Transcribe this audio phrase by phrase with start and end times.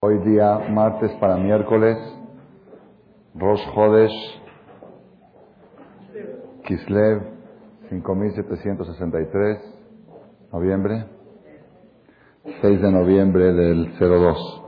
[0.00, 1.98] Hoy día, martes para miércoles,
[3.34, 4.40] Rosh Hodesh,
[6.64, 7.22] Kislev,
[7.88, 9.58] 5763,
[10.52, 11.04] noviembre,
[12.62, 14.62] 6 de noviembre del 02.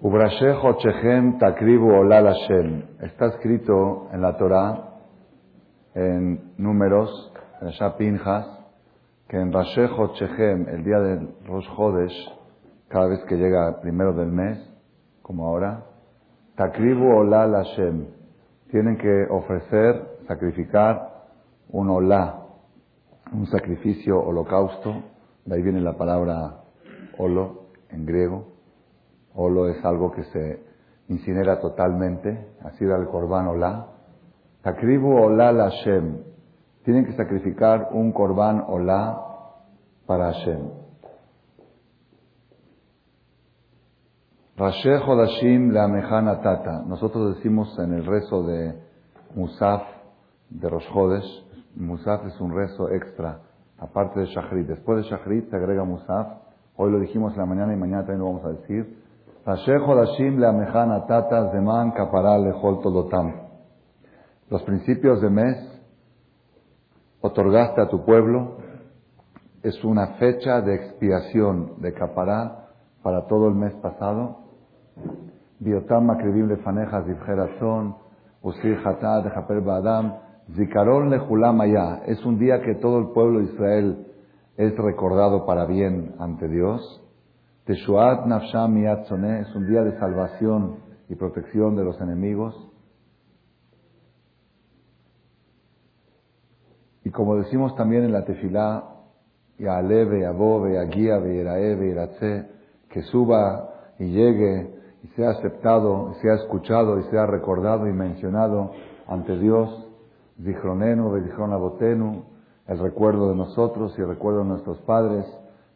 [0.00, 2.82] Ubrashejo Chechem Takribu Olal Hashem.
[3.02, 4.98] Está escrito en la Torah,
[5.94, 8.57] en números, en Shapinjas,
[9.28, 12.34] que en Rashejo Chechem, el día del Rosh Hodesh,
[12.88, 14.58] cada vez que llega el primero del mes,
[15.20, 15.84] como ahora,
[16.56, 18.06] Takribu Olá Hashem,
[18.70, 21.26] tienen que ofrecer, sacrificar
[21.68, 22.40] un Olá,
[23.32, 24.94] un sacrificio holocausto,
[25.44, 26.62] de ahí viene la palabra
[27.18, 28.46] Olo en griego.
[29.34, 30.62] Olo es algo que se
[31.08, 33.88] incinera totalmente, así era el Korban Olá.
[34.62, 36.27] Takribu Olá Hashem,
[36.88, 39.14] tienen que sacrificar un korban olá
[40.06, 40.70] para Hashem.
[46.40, 46.82] Tata.
[46.86, 48.74] Nosotros decimos en el rezo de
[49.34, 49.82] Musaf
[50.48, 53.42] de Rosh Hodesh, Musaf es un rezo extra,
[53.78, 54.66] aparte de Shachrit.
[54.66, 56.38] Después de Shachrit se agrega Musaf.
[56.78, 59.04] Hoy lo dijimos en la mañana y mañana también lo vamos a decir.
[61.06, 61.52] Tata
[62.80, 63.34] Todotam.
[64.48, 65.77] Los principios de mes
[67.20, 68.56] otorgaste a tu pueblo
[69.62, 72.68] es una fecha de expiación de capará
[73.02, 74.38] para todo el mes pasado.
[75.58, 77.96] Biotam makridim lefaneja zivjerazón,
[78.42, 80.14] usir hatad japer badam,
[80.54, 81.60] zikaron lejulam
[82.06, 84.06] Es un día que todo el pueblo de Israel
[84.56, 87.02] es recordado para bien ante Dios.
[87.64, 90.76] Teshuat nafsham es un día de salvación
[91.08, 92.67] y protección de los enemigos.
[97.08, 98.84] Y como decimos también en la tefilá,
[99.58, 101.18] ya aleve, ya bobe, ya guía,
[102.90, 108.72] que suba y llegue y sea aceptado, y sea escuchado y sea recordado y mencionado
[109.06, 109.88] ante Dios,
[110.36, 112.24] Zichronenu, Zichron Abotenu,
[112.66, 115.24] el recuerdo de nosotros y el recuerdo de nuestros padres,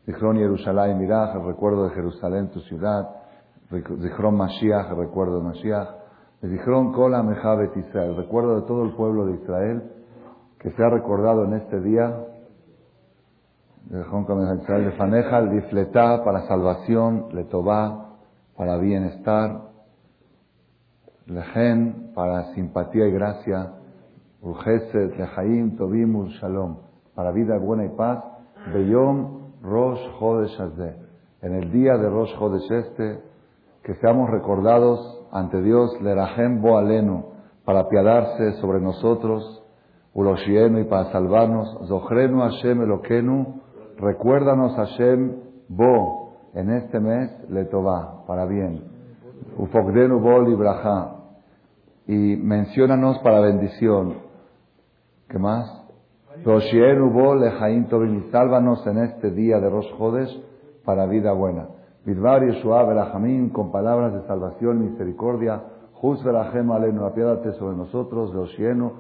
[0.04, 3.09] Zichron Yerushalayim Miraj, el recuerdo de Jerusalén, tu ciudad,
[3.71, 5.88] Zichron Mashiach, el recuerdo de Mashiach,
[6.42, 10.01] Zichron Kola Mejavet Israel, el recuerdo de todo el pueblo de Israel,
[10.62, 12.24] que se ha recordado en este día,
[13.84, 18.16] de Faneja, el difletá para salvación, letová
[18.56, 19.62] para bienestar,
[21.26, 23.72] lejen para simpatía y gracia,
[24.40, 26.76] urgeset, lejaim, tobim, shalom,
[27.16, 28.22] para vida buena y paz,
[28.72, 30.58] beyom, rosh hodesh
[31.42, 33.20] en el día de rosh hodesh este,
[33.82, 37.32] que seamos recordados ante Dios, lerajem bo alenu,
[37.64, 39.61] para apiadarse sobre nosotros,
[40.14, 43.60] Uloshienu y para salvarnos, Zohrenu Hashem Elokenu,
[43.98, 45.36] recuérdanos Hashem
[45.68, 48.84] Bo, en este mes Letová, para bien.
[49.56, 51.16] Ufogdenu Bo Libraja,
[52.06, 54.18] y menciónanos para bendición.
[55.28, 55.82] ¿Qué más?
[56.44, 60.42] Roshienu Bo Lejaim Tobin, sálvanos en este día de Rosh Hodesh
[60.84, 61.68] para vida buena.
[62.04, 65.62] Bilbar Yeshua Berajamim, con palabras de salvación y misericordia.
[65.94, 68.92] Juz Berajem Alenu, apiádate sobre nosotros, Roshienu,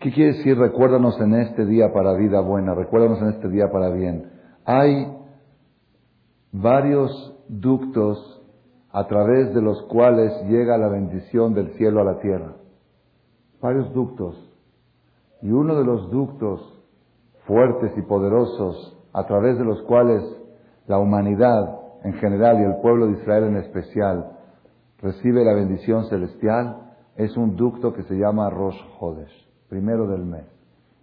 [0.00, 2.74] ¿Qué quiere decir recuérdanos en este día para vida buena?
[2.74, 4.30] Recuérdanos en este día para bien.
[4.66, 5.16] Hay
[6.52, 8.42] varios ductos
[8.92, 12.52] a través de los cuales llega la bendición del cielo a la tierra.
[13.62, 14.36] Varios ductos.
[15.40, 16.60] Y uno de los ductos
[17.46, 20.22] fuertes y poderosos a través de los cuales
[20.86, 24.33] la humanidad en general y el pueblo de Israel en especial
[25.00, 30.46] recibe la bendición celestial es un ducto que se llama Rosh Hodesh, primero del mes.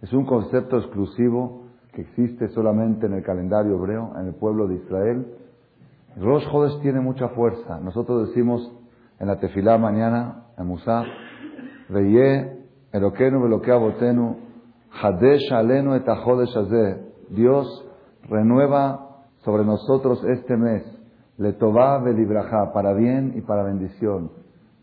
[0.02, 4.76] Es un concepto exclusivo que existe solamente en el calendario hebreo, en el pueblo de
[4.76, 5.26] Israel.
[6.20, 7.80] Rosh Hodesh tiene mucha fuerza.
[7.80, 8.72] Nosotros decimos
[9.18, 11.06] en la tefilá mañana, en Musaf,
[11.88, 12.58] Veye,
[12.92, 14.36] Elokenu, Botenu,
[15.00, 16.04] Hadesh Alenu et
[17.30, 17.86] Dios
[18.28, 20.84] renueva sobre nosotros este mes
[21.38, 24.30] Letová velibraja, para bien y para bendición.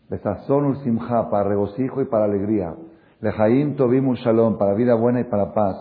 [0.08, 2.74] Besazón simja, para regocijo y para alegría.
[3.20, 5.76] Lejaim tobim shalom, para vida buena y para paz.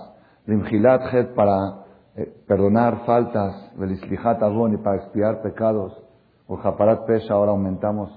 [0.45, 1.85] Limjilat het, para
[2.15, 3.71] eh, perdonar faltas.
[3.77, 5.93] Velislihat avon, y para expiar pecados.
[6.47, 8.09] Japarat pesha, ahora aumentamos.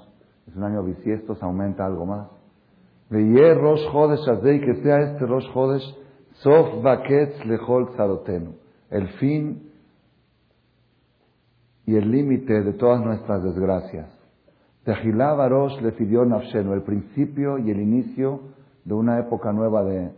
[0.46, 2.28] Es un año bisiesto, se aumenta algo más.
[3.10, 5.96] Veye Rosh Chodesh Azei, que sea este Rosh Chodesh,
[6.42, 8.54] Sof Baketz Lechol Tzadotenu.
[8.90, 9.71] El fin
[11.92, 14.08] y el límite de todas nuestras desgracias.
[14.82, 18.40] Tejilá Barosh le pidió Nafshenu, el principio y el inicio
[18.86, 20.10] de una época nueva de,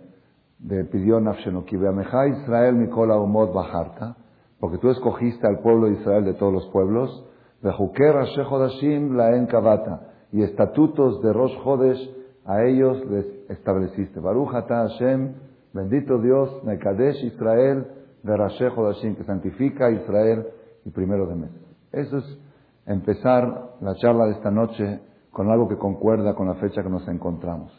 [0.60, 4.14] de pidió Nafshenoki, Israel Mikola Umot Bajarta,
[4.60, 7.28] porque tú escogiste al pueblo de Israel de todos los pueblos,
[7.60, 12.10] la Kavata, y estatutos de Rosh Hodesh
[12.44, 14.20] a ellos les estableciste.
[14.20, 15.34] Baruch Hashem,
[15.72, 17.84] bendito Dios, Mekadesh Israel,
[18.22, 20.46] de Hodashim, que santifica a Israel
[20.84, 21.63] y primero de mes.
[21.94, 22.38] Eso es
[22.86, 25.00] empezar la charla de esta noche
[25.30, 27.72] con algo que concuerda con la fecha que nos encontramos.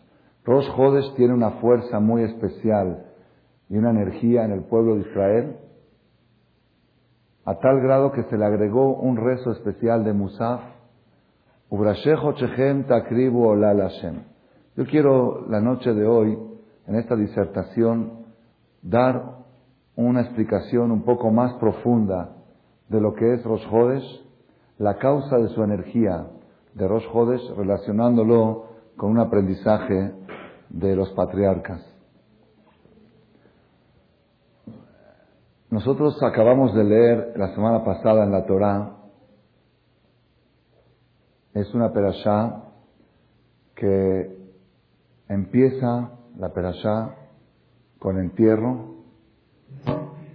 [0.46, 3.06] Rosh Hodesh tiene una fuerza muy especial
[3.70, 5.58] y una energía en el pueblo de Israel,
[7.46, 10.62] a tal grado que se le agregó un rezo especial de Musaf.
[14.78, 16.40] Yo quiero la noche de hoy,
[16.88, 18.26] en esta disertación,
[18.82, 19.40] dar
[19.96, 22.35] una explicación un poco más profunda
[22.90, 23.66] de lo que es Rosh
[24.78, 26.28] la causa de su energía
[26.74, 27.06] de Rosh
[27.56, 28.66] relacionándolo
[28.98, 30.14] con un aprendizaje
[30.70, 31.82] de los patriarcas.
[35.70, 38.92] Nosotros acabamos de leer la semana pasada en la Torá,
[41.54, 42.64] es una perashá
[43.76, 44.38] que
[45.28, 47.16] empieza la perashá
[48.00, 48.96] con entierro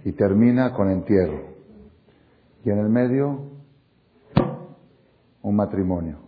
[0.03, 1.50] y termina con entierro.
[2.63, 3.39] Y en el medio,
[5.41, 6.19] un matrimonio.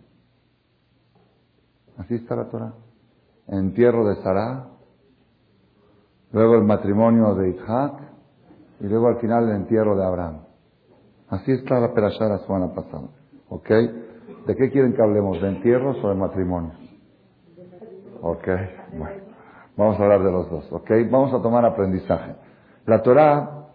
[1.98, 2.74] Así está la Torah.
[3.48, 4.68] Entierro de Sarah,
[6.32, 7.94] luego el matrimonio de Isaac
[8.80, 10.40] y luego al final el entierro de Abraham.
[11.30, 13.10] Así está la perashá la semana pasada.
[13.50, 13.70] ¿Ok?
[14.48, 15.42] ¿De qué quieren que hablemos?
[15.42, 16.76] ¿De entierros o de matrimonios?
[18.22, 18.48] Ok,
[18.98, 19.24] bueno.
[19.76, 20.72] Vamos a hablar de los dos.
[20.72, 20.90] ¿Ok?
[21.10, 22.36] Vamos a tomar aprendizaje.
[22.86, 23.68] La Torah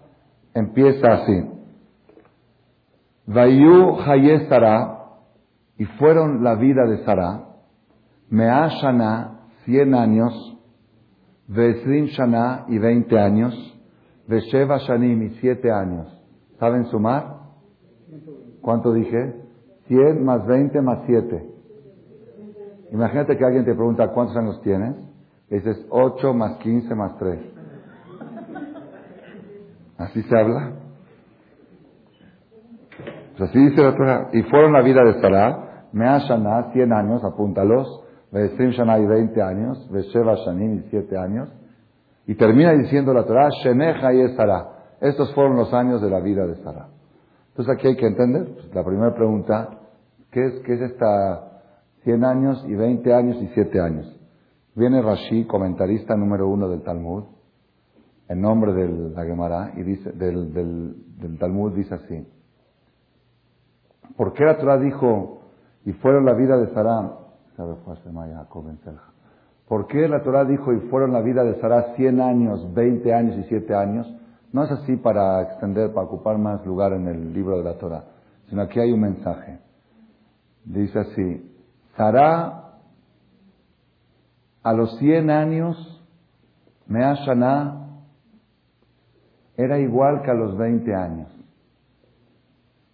[0.55, 1.58] empieza así.
[3.29, 4.95] Vayu Haye Sara,
[5.77, 7.45] y fueron la vida de Sara,
[8.31, 10.33] Mea Shana, cien años,
[11.47, 13.55] Vesrin Shana y veinte años,
[14.27, 16.07] Vesheva Shanim y siete años.
[16.59, 17.37] ¿Saben sumar?
[18.63, 19.43] ¿Cuánto dije?
[19.87, 21.51] Cien más veinte más siete.
[22.93, 24.97] Imagínate que alguien te pregunta cuántos años tienes.
[25.51, 27.41] Y dices ocho más quince más tres.
[29.99, 30.88] Así se habla.
[33.39, 34.31] Así dice la Torah.
[34.33, 39.43] Y fueron la vida de Sarah, Mea Shana, 100 años, apúntalos, Ve'esrim Shana y 20
[39.43, 41.53] años, Ve'sheva Shanim y 7 años.
[42.27, 44.69] Y termina diciendo la Torah, Sheneja y Sarah.
[45.01, 46.89] Estos fueron los años de la vida de Sarah.
[47.51, 49.71] Entonces aquí hay que entender, pues, la primera pregunta,
[50.31, 51.63] ¿qué es, qué es esta
[52.05, 54.15] 100 años y 20 años y 7 años?
[54.75, 57.25] Viene Rashi, comentarista número uno del Talmud,
[58.29, 62.27] en nombre de la Gemara y dice, del, del, Talmud dice así.
[64.17, 65.43] ¿Por qué la Torah dijo,
[65.85, 67.13] y fueron la vida de Sarah,
[69.67, 73.37] ¿por qué la Torah dijo, y fueron la vida de Sarah 100 años, 20 años
[73.37, 74.13] y 7 años?
[74.53, 78.05] No es así para extender, para ocupar más lugar en el libro de la Torah,
[78.49, 79.59] sino aquí hay un mensaje.
[80.65, 81.55] Dice así,
[81.97, 82.59] Sarah
[84.63, 86.05] a los 100 años,
[86.87, 87.89] Mea Shana,
[89.57, 91.38] era igual que a los 20 años.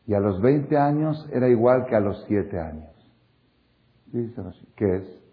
[0.07, 2.91] Y a los 20 años era igual que a los 7 años.
[4.77, 5.25] ¿Qué es?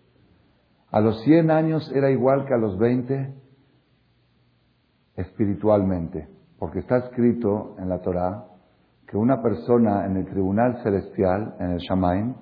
[0.92, 3.34] A los 100 años era igual que a los 20
[5.16, 6.28] espiritualmente.
[6.58, 8.46] Porque está escrito en la Torah
[9.08, 12.34] que una persona en el tribunal celestial, en el Shamaim,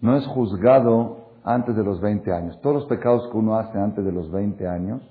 [0.00, 2.60] no es juzgado antes de los 20 años.
[2.60, 5.02] Todos los pecados que uno hace antes de los 20 años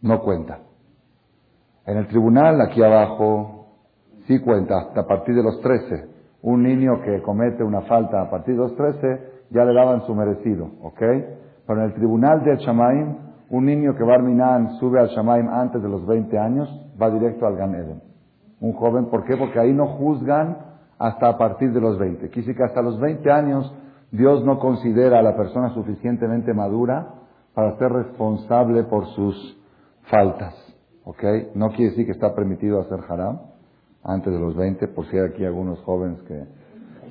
[0.00, 0.60] no cuentan.
[1.86, 3.53] En el tribunal, aquí abajo,
[4.26, 6.08] sí cuenta, hasta a partir de los 13.
[6.42, 10.14] Un niño que comete una falta a partir de los 13, ya le daban su
[10.14, 11.00] merecido, ¿ok?
[11.66, 13.16] Pero en el tribunal del Shamaim,
[13.50, 16.68] un niño que Barminan sube al Shamaim antes de los 20 años,
[17.00, 18.02] va directo al Gan Eden.
[18.60, 19.36] Un joven, ¿por qué?
[19.36, 20.58] Porque ahí no juzgan
[20.98, 22.30] hasta a partir de los 20.
[22.30, 23.74] Quise que hasta los 20 años
[24.10, 27.14] Dios no considera a la persona suficientemente madura
[27.54, 29.58] para ser responsable por sus
[30.10, 30.54] faltas.
[31.04, 31.22] ¿Ok?
[31.54, 33.53] No quiere decir que está permitido hacer haram
[34.04, 36.44] antes de los 20, por si hay aquí algunos jóvenes que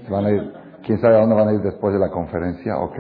[0.10, 0.54] van a ir,
[0.86, 3.00] quién sabe a dónde van a ir después de la conferencia, ¿ok?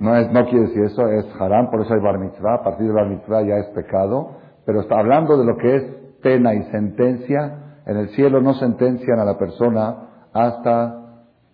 [0.00, 2.86] No, es, no quiere decir eso, es haram, por eso hay bar mitzvah, a partir
[2.86, 4.32] de bar mitzvah ya es pecado,
[4.66, 5.82] pero está hablando de lo que es
[6.22, 11.04] pena y sentencia, en el cielo no sentencian a la persona hasta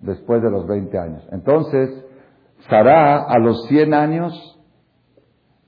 [0.00, 1.28] después de los 20 años.
[1.32, 1.90] Entonces,
[2.68, 4.61] Sarah a los 100 años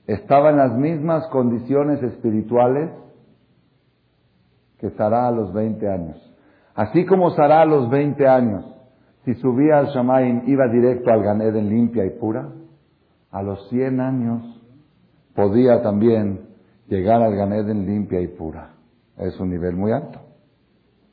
[0.07, 2.91] estaba en las mismas condiciones espirituales
[4.83, 6.17] que Sarah a los 20 años.
[6.75, 8.65] Así como Sarah a los 20 años,
[9.23, 12.49] si subía al Shamaim, iba directo al Ganeden limpia y pura,
[13.31, 14.61] a los 100 años
[15.33, 16.49] podía también
[16.87, 18.73] llegar al Ganeden limpia y pura.
[19.17, 20.19] Es un nivel muy alto.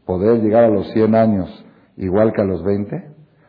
[0.04, 1.64] Poder llegar a los 100 años
[1.96, 3.04] igual que a los 20.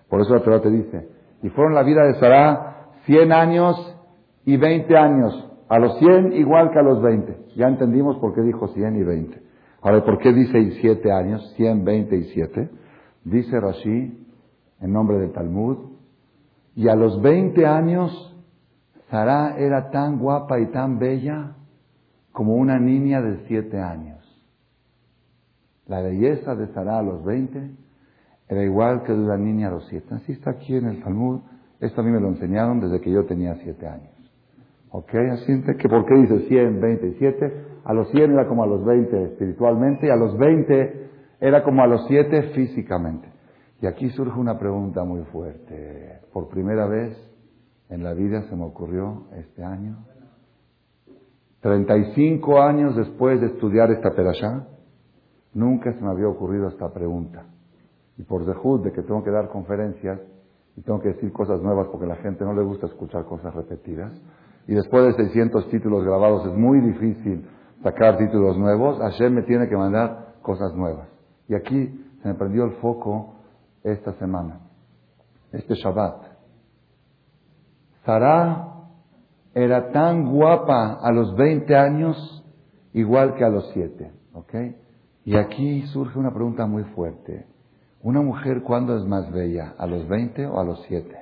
[0.07, 1.09] Por eso la Torah te dice,
[1.41, 3.97] y fueron la vida de Sarah 100 años
[4.45, 5.47] y 20 años.
[5.67, 7.55] A los 100 igual que a los 20.
[7.55, 9.50] Ya entendimos por qué dijo 100 y 20.
[9.81, 11.53] Ahora, ¿por qué dice 7 años?
[11.57, 12.69] 100, 20 y 7.
[13.23, 14.27] Dice Rashi,
[14.79, 15.77] en nombre del Talmud,
[16.75, 18.35] y a los 20 años,
[19.09, 21.55] Sarah era tan guapa y tan bella
[22.31, 24.19] como una niña de 7 años.
[25.87, 27.71] La belleza de Sarah a los 20
[28.47, 30.15] era igual que de una niña a los 7.
[30.15, 31.41] Así está aquí en el Talmud.
[31.79, 34.11] Esto a mí me lo enseñaron desde que yo tenía 7 años.
[34.91, 35.13] ¿Ok?
[35.31, 37.70] Así que ¿por qué dice 100, 27?
[37.83, 41.09] A los 100 era como a los 20 espiritualmente y a los 20
[41.39, 43.27] era como a los 7 físicamente.
[43.81, 46.19] Y aquí surge una pregunta muy fuerte.
[46.31, 47.17] Por primera vez
[47.89, 49.97] en la vida se me ocurrió este año.
[51.61, 54.67] 35 años después de estudiar esta perashá,
[55.53, 57.45] nunca se me había ocurrido esta pregunta.
[58.17, 60.19] Y por dejud de que tengo que dar conferencias
[60.75, 63.53] y tengo que decir cosas nuevas porque a la gente no le gusta escuchar cosas
[63.53, 64.13] repetidas,
[64.67, 67.45] y después de 600 títulos grabados es muy difícil
[67.83, 71.07] sacar títulos nuevos, Hashem me tiene que mandar cosas nuevas.
[71.47, 71.87] Y aquí
[72.21, 73.35] se me prendió el foco
[73.83, 74.59] esta semana,
[75.51, 76.23] este Shabbat.
[78.05, 78.67] Sarah
[79.53, 82.43] era tan guapa a los 20 años
[82.93, 84.11] igual que a los 7.
[84.33, 84.53] ¿ok?
[85.25, 87.45] Y aquí surge una pregunta muy fuerte.
[88.01, 89.75] ¿Una mujer cuándo es más bella?
[89.77, 91.15] ¿A los 20 o a los 7?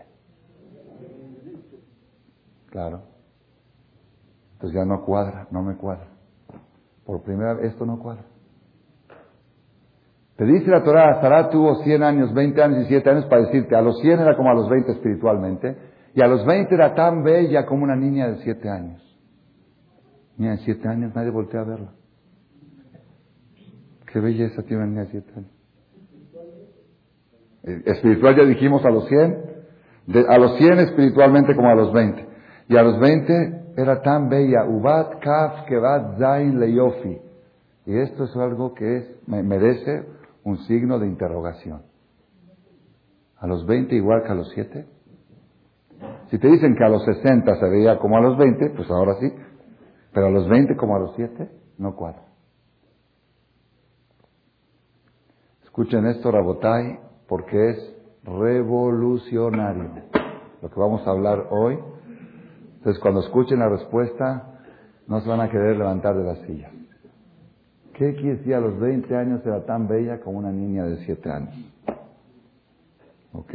[2.68, 3.02] Claro.
[4.54, 6.09] Entonces ya no cuadra, no me cuadra.
[7.10, 8.24] Por primera vez esto no cuadra.
[10.36, 13.76] Te dice la Torah, Sarah tuvo 100 años, 20 años y 7 años para decirte,
[13.76, 15.76] a los 100 era como a los 20 espiritualmente,
[16.14, 19.02] y a los 20 era tan bella como una niña de 7 años.
[20.38, 21.92] Niña de 7 años, nadie voltea a verla.
[24.14, 25.52] Qué belleza tiene una niña de 7 años.
[27.64, 29.46] Eh, espiritual ya dijimos a los 100,
[30.30, 32.28] a los 100 espiritualmente como a los 20.
[32.68, 34.66] Y a los 20 era tan bella.
[34.66, 37.18] Ubat kaf kevat zain leyofi.
[37.86, 40.06] Y esto es algo que es, merece
[40.44, 41.82] un signo de interrogación.
[43.38, 44.86] A los 20 igual que a los 7.
[46.30, 49.16] Si te dicen que a los 60 se veía como a los 20, pues ahora
[49.20, 49.34] sí.
[50.14, 52.24] Pero a los 20 como a los 7, no cuadra.
[55.64, 60.04] Escuchen esto, Rabotai, porque es revolucionario.
[60.62, 61.80] Lo que vamos a hablar hoy
[62.80, 64.62] entonces, cuando escuchen la respuesta,
[65.06, 66.70] no se van a querer levantar de la silla.
[67.94, 71.30] ¿Qué quiere decir a los 20 años era tan bella como una niña de 7
[71.30, 71.56] años?
[73.34, 73.54] ¿Ok?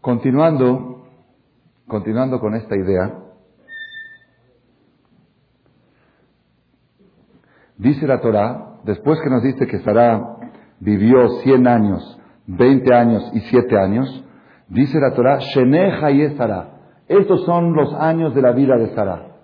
[0.00, 1.06] Continuando,
[1.86, 3.16] continuando con esta idea,
[7.78, 10.38] dice la Torah, después que nos dice que Sara
[10.80, 14.24] vivió 100 años, 20 años y 7 años,
[14.66, 16.81] dice la Torah, Sheneja y Sara.
[17.08, 19.36] Estos son los años de la vida de Sara.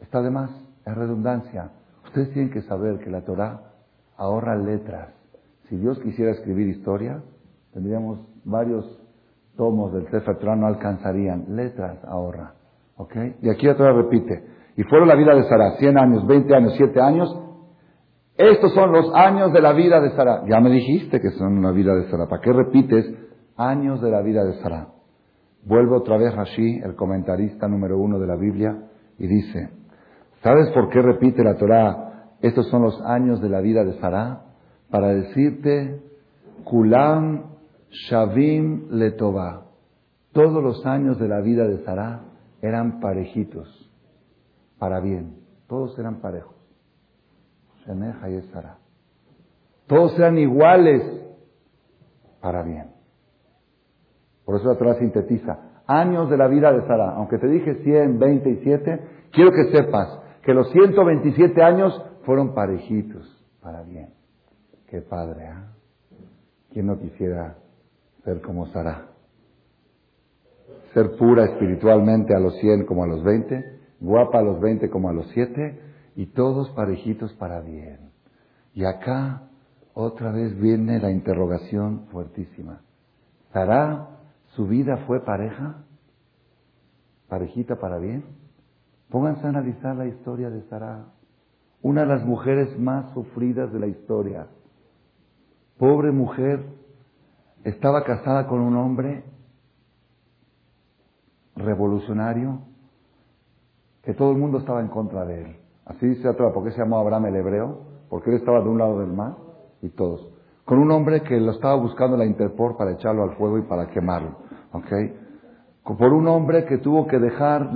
[0.00, 0.50] Está de más,
[0.84, 1.70] es redundancia.
[2.04, 3.72] Ustedes tienen que saber que la Torah
[4.16, 5.14] ahorra letras.
[5.68, 7.22] Si Dios quisiera escribir historia,
[7.72, 8.84] tendríamos varios
[9.56, 11.56] tomos del Sefer Torah, no alcanzarían.
[11.56, 12.54] Letras ahorra.
[12.96, 13.16] ¿Ok?
[13.40, 14.44] Y aquí la Torah repite.
[14.76, 17.38] Y fueron la vida de Sara, 100 años, 20 años, 7 años.
[18.36, 20.42] Estos son los años de la vida de Sara.
[20.48, 22.26] Ya me dijiste que son la vida de Sara.
[22.28, 23.06] ¿Para qué repites
[23.56, 24.88] años de la vida de Sara?
[25.64, 28.88] Vuelve otra vez Rashi, el comentarista número uno de la Biblia,
[29.18, 29.70] y dice,
[30.42, 32.34] ¿sabes por qué repite la Torah?
[32.40, 34.42] Estos son los años de la vida de Sarah,
[34.90, 36.02] para decirte,
[36.64, 37.44] Kulam
[37.90, 39.66] Shavim Letová.
[40.32, 42.22] Todos los años de la vida de Sarah
[42.60, 43.90] eran parejitos,
[44.78, 45.36] para bien.
[45.68, 46.56] Todos eran parejos.
[47.86, 48.78] Shemeja y Sarah.
[49.86, 51.02] Todos eran iguales
[52.40, 52.91] para bien.
[54.44, 55.58] Por eso la Torah sintetiza.
[55.86, 57.10] Años de la vida de Sara.
[57.16, 59.00] Aunque te dije 127,
[59.32, 63.26] quiero que sepas que los 127 años fueron parejitos
[63.60, 64.10] para bien.
[64.88, 65.72] Qué padre, ¿ah?
[66.72, 67.56] ¿Quién no quisiera
[68.24, 69.08] ser como Sara?
[70.94, 75.08] Ser pura espiritualmente a los 100 como a los 20, guapa a los 20 como
[75.08, 75.80] a los 7
[76.16, 78.10] y todos parejitos para bien.
[78.74, 79.48] Y acá
[79.94, 82.80] otra vez viene la interrogación fuertísima.
[83.52, 84.11] ¿Sara
[84.54, 85.84] ¿Su vida fue pareja?
[87.28, 88.24] ¿Parejita para bien?
[89.10, 91.06] Pónganse a analizar la historia de Sara,
[91.80, 94.46] una de las mujeres más sufridas de la historia.
[95.78, 96.64] Pobre mujer,
[97.64, 99.24] estaba casada con un hombre
[101.56, 102.60] revolucionario
[104.02, 105.56] que todo el mundo estaba en contra de él.
[105.86, 107.80] Así dice otra, ¿por qué se llamó Abraham el hebreo?
[108.10, 109.36] Porque él estaba de un lado del mar
[109.80, 110.28] y todos.
[110.64, 113.88] Con un hombre que lo estaba buscando la Interpol para echarlo al fuego y para
[113.88, 114.41] quemarlo.
[114.72, 114.92] ¿Ok?
[115.84, 117.70] Por un hombre que tuvo que dejar,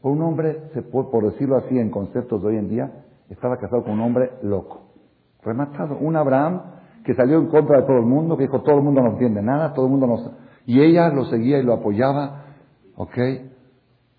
[0.00, 3.92] por un hombre, por decirlo así en conceptos de hoy en día, estaba casado con
[3.94, 4.92] un hombre loco.
[5.42, 5.96] Rematado.
[5.98, 6.62] Un Abraham
[7.04, 9.42] que salió en contra de todo el mundo, que dijo todo el mundo no entiende
[9.42, 10.16] nada, todo el mundo no...
[10.66, 12.44] Y ella lo seguía y lo apoyaba.
[12.96, 13.16] ¿Ok?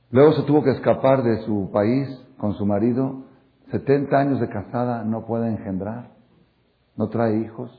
[0.10, 3.26] Luego se tuvo que escapar de su país con su marido.
[3.72, 6.10] 70 años de casada no puede engendrar.
[6.98, 7.72] No trae hijos.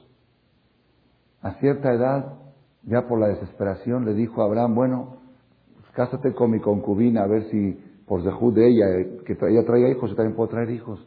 [1.42, 2.38] A cierta edad,
[2.84, 5.16] ya por la desesperación, le dijo a Abraham, bueno,
[5.74, 8.86] pues cásate con mi concubina a ver si por dejud de ella,
[9.24, 11.06] que ella traiga hijos, yo también puedo traer hijos.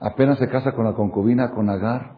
[0.00, 2.12] Apenas se casa con la concubina, con Agar,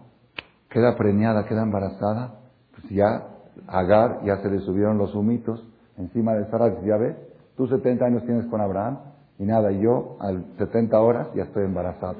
[0.68, 2.40] queda preñada, queda embarazada,
[2.72, 3.26] pues ya
[3.66, 7.16] Agar, ya se le subieron los humitos encima de Sara, ya ves,
[7.60, 9.00] Tú 70 años tienes con Abraham
[9.38, 12.16] y nada, yo al 70 horas ya estoy embarazado.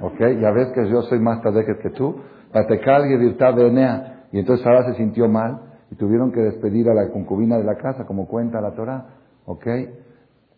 [0.00, 0.20] ¿Ok?
[0.40, 2.14] Ya ves que yo soy más tarde que tú.
[2.52, 4.26] de Enea.
[4.30, 7.76] Y entonces Sara se sintió mal y tuvieron que despedir a la concubina de la
[7.76, 9.10] casa, como cuenta la Torah.
[9.46, 9.64] ¿Ok?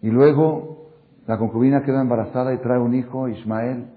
[0.00, 0.86] Y luego
[1.26, 3.90] la concubina queda embarazada y trae un hijo, Ismael.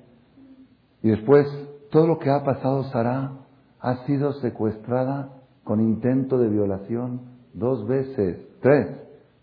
[1.02, 1.48] Y después,
[1.92, 3.32] todo lo que ha pasado, Sara
[3.80, 5.30] ha sido secuestrada
[5.64, 7.22] con intento de violación
[7.54, 8.88] dos veces, tres.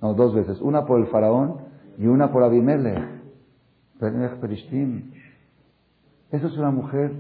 [0.03, 0.61] No, dos veces.
[0.61, 1.63] Una por el faraón
[1.97, 3.09] y una por Abimelech.
[6.31, 7.13] Eso es una mujer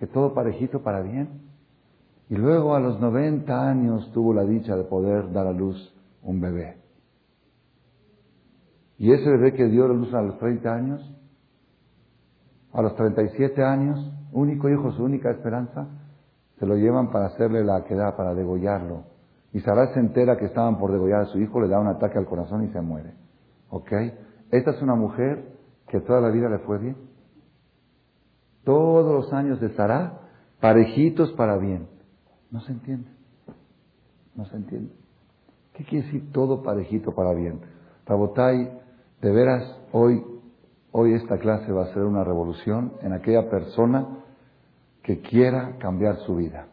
[0.00, 1.45] que todo parejito para bien.
[2.28, 6.40] Y luego a los 90 años tuvo la dicha de poder dar a luz un
[6.40, 6.76] bebé.
[8.98, 11.16] Y ese bebé que dio a luz a los 30 años,
[12.72, 15.88] a los 37 años, único hijo, su única esperanza,
[16.58, 19.04] se lo llevan para hacerle la queda, para degollarlo.
[19.52, 22.18] Y Sarai se entera que estaban por degollar a su hijo, le da un ataque
[22.18, 23.14] al corazón y se muere.
[23.70, 23.92] ¿Ok?
[24.50, 25.52] Esta es una mujer
[25.88, 26.96] que toda la vida le fue bien.
[28.64, 30.20] Todos los años de Sara,
[30.60, 31.88] parejitos para bien.
[32.56, 33.10] No se entiende.
[34.34, 34.90] No se entiende.
[35.74, 37.60] ¿Qué quiere decir todo parejito para bien?
[38.06, 38.70] Rabotai,
[39.20, 40.24] de veras, hoy,
[40.90, 44.06] hoy esta clase va a ser una revolución en aquella persona
[45.02, 46.68] que quiera cambiar su vida.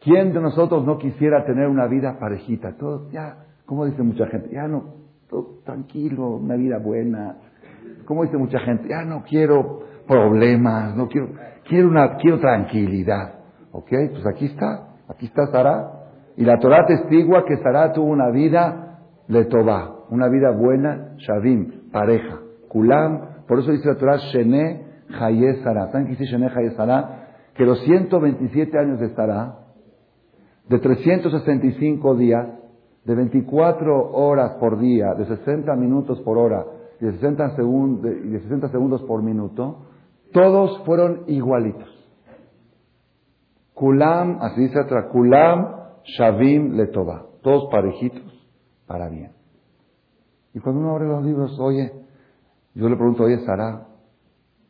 [0.00, 2.76] ¿Quién de nosotros no quisiera tener una vida parejita?
[2.76, 4.94] Todo, ya, como dice mucha gente, ya no,
[5.28, 7.38] todo tranquilo, una vida buena.
[8.04, 11.30] Como dice mucha gente, ya no quiero problemas, no quiero,
[11.68, 13.35] quiero una, quiero tranquilidad.
[13.76, 13.88] ¿Ok?
[13.88, 15.92] Pues aquí está, aquí está Sara.
[16.38, 22.40] Y la Torah testigua que Sara tuvo una vida letová, una vida buena, shavim, pareja.
[22.68, 24.82] Kulam, por eso dice la Torah, Shene
[25.20, 25.88] Haye Sara.
[25.88, 27.28] ¿Saben qué dice Shene Haye Sara?
[27.54, 29.58] Que los 127 años de Sara,
[30.70, 32.48] de 365 días,
[33.04, 36.64] de 24 horas por día, de 60 minutos por hora
[36.98, 39.86] y de 60, de 60 segundos por minuto,
[40.32, 41.95] todos fueron igualitos.
[43.76, 45.66] Kulam, así dice otra, Kulam
[46.04, 48.22] Shavim Letova, todos parejitos
[48.86, 49.32] para bien.
[50.54, 51.92] Y cuando uno abre los libros, oye,
[52.74, 53.86] yo le pregunto, oye, Sara,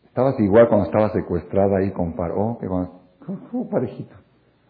[0.07, 2.59] ¿estabas igual cuando estaba secuestrada ahí con Paró?
[2.61, 3.01] Que cuando,
[3.53, 4.17] ¿Cómo parejito?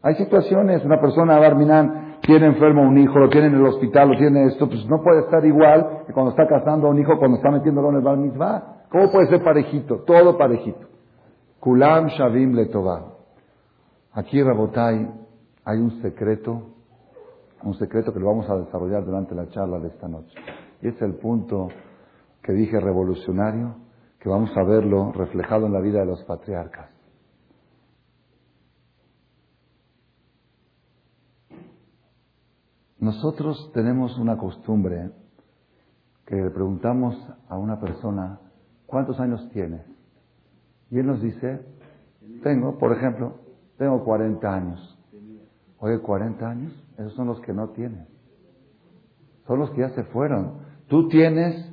[0.03, 4.18] Hay situaciones, una persona, Barminan, tiene enfermo un hijo, lo tiene en el hospital, lo
[4.18, 7.38] tiene esto, pues no puede estar igual que cuando está casando a un hijo, cuando
[7.38, 8.83] está metiéndolo en el bar mitzvah.
[8.90, 10.05] ¿Cómo puede ser parejito?
[10.05, 10.87] Todo parejito.
[11.59, 13.15] Kulam Shavim Letová.
[14.16, 15.11] Aquí, Rabotai,
[15.66, 16.74] hay un secreto,
[17.62, 20.35] un secreto que lo vamos a desarrollar durante la charla de esta noche.
[20.81, 21.68] Y es el punto
[22.42, 23.76] que dije revolucionario,
[24.18, 26.88] que vamos a verlo reflejado en la vida de los patriarcas.
[32.98, 35.11] Nosotros tenemos una costumbre
[36.24, 37.14] que le preguntamos
[37.50, 38.40] a una persona,
[38.87, 39.85] ¿cuántos años tienes?
[40.90, 41.66] Y él nos dice,
[42.42, 43.44] tengo, por ejemplo,
[43.79, 44.99] tengo 40 años.
[45.79, 48.09] Oye, 40 años, esos son los que no tienes.
[49.47, 50.61] Son los que ya se fueron.
[50.89, 51.73] Tú tienes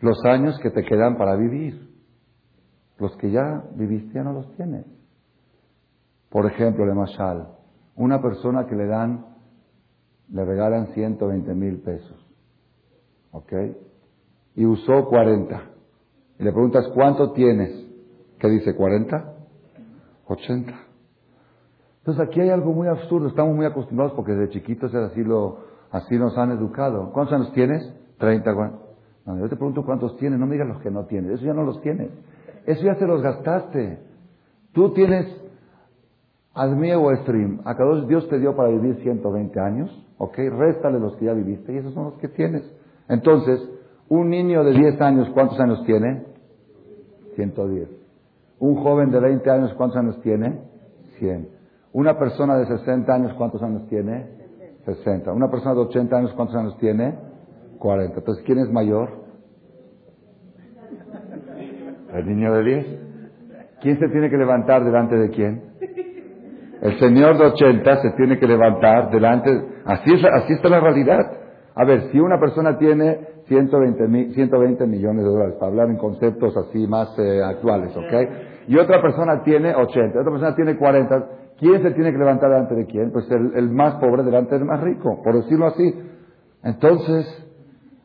[0.00, 1.94] los años que te quedan para vivir.
[2.98, 4.86] Los que ya viviste ya no los tienes.
[6.30, 7.48] Por ejemplo, de Mashal,
[7.94, 9.36] una persona que le dan
[10.28, 12.26] le regalan 120 mil pesos.
[13.30, 13.52] ¿Ok?
[14.56, 15.70] Y usó 40.
[16.38, 17.70] Y le preguntas, ¿cuánto tienes?
[18.38, 18.76] ¿Qué dice?
[18.76, 19.34] ¿40?
[20.26, 20.85] 80.
[22.06, 23.26] Entonces aquí hay algo muy absurdo.
[23.26, 25.58] Estamos muy acostumbrados porque desde chiquitos así, lo,
[25.90, 27.10] así nos han educado.
[27.12, 27.92] ¿Cuántos años tienes?
[28.18, 28.52] 30.
[29.26, 30.38] No, yo te pregunto cuántos tienes.
[30.38, 31.32] No me digas los que no tienes.
[31.32, 32.10] Eso ya no los tienes.
[32.64, 33.98] Eso ya se los gastaste.
[34.72, 35.26] Tú tienes
[36.54, 37.74] Admie o Stream, a
[38.06, 40.38] Dios te dio para vivir 120 años, ¿ok?
[40.56, 42.62] Réstale los que ya viviste y esos son los que tienes.
[43.08, 43.60] Entonces,
[44.08, 46.24] un niño de 10 años, ¿cuántos años tiene?
[47.34, 47.88] 110.
[48.60, 50.60] Un joven de 20 años, ¿cuántos años tiene?
[51.18, 51.55] 100.
[51.96, 54.26] Una persona de 60 años, ¿cuántos años tiene?
[54.84, 55.32] 60.
[55.32, 57.14] Una persona de 80 años, ¿cuántos años tiene?
[57.78, 58.18] 40.
[58.18, 59.08] Entonces, ¿quién es mayor?
[62.12, 62.86] El niño de 10.
[63.80, 65.62] ¿Quién se tiene que levantar delante de quién?
[66.82, 69.58] El señor de 80 se tiene que levantar delante.
[69.86, 71.32] Así, es, así está la realidad.
[71.74, 76.54] A ver, si una persona tiene 120, 120 millones de dólares, para hablar en conceptos
[76.58, 78.68] así más eh, actuales, ¿ok?
[78.68, 82.74] Y otra persona tiene 80, otra persona tiene 40, ¿quién se tiene que levantar delante
[82.74, 83.12] de quién?
[83.12, 85.94] Pues el, más pobre delante del más rico, por decirlo así.
[86.62, 87.26] Entonces,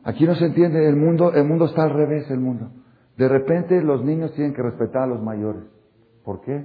[0.04, 2.70] aquí no se entiende, el mundo, el mundo está al revés, el mundo.
[3.16, 5.64] De repente los niños tienen que respetar a los mayores.
[6.24, 6.64] ¿Por qué?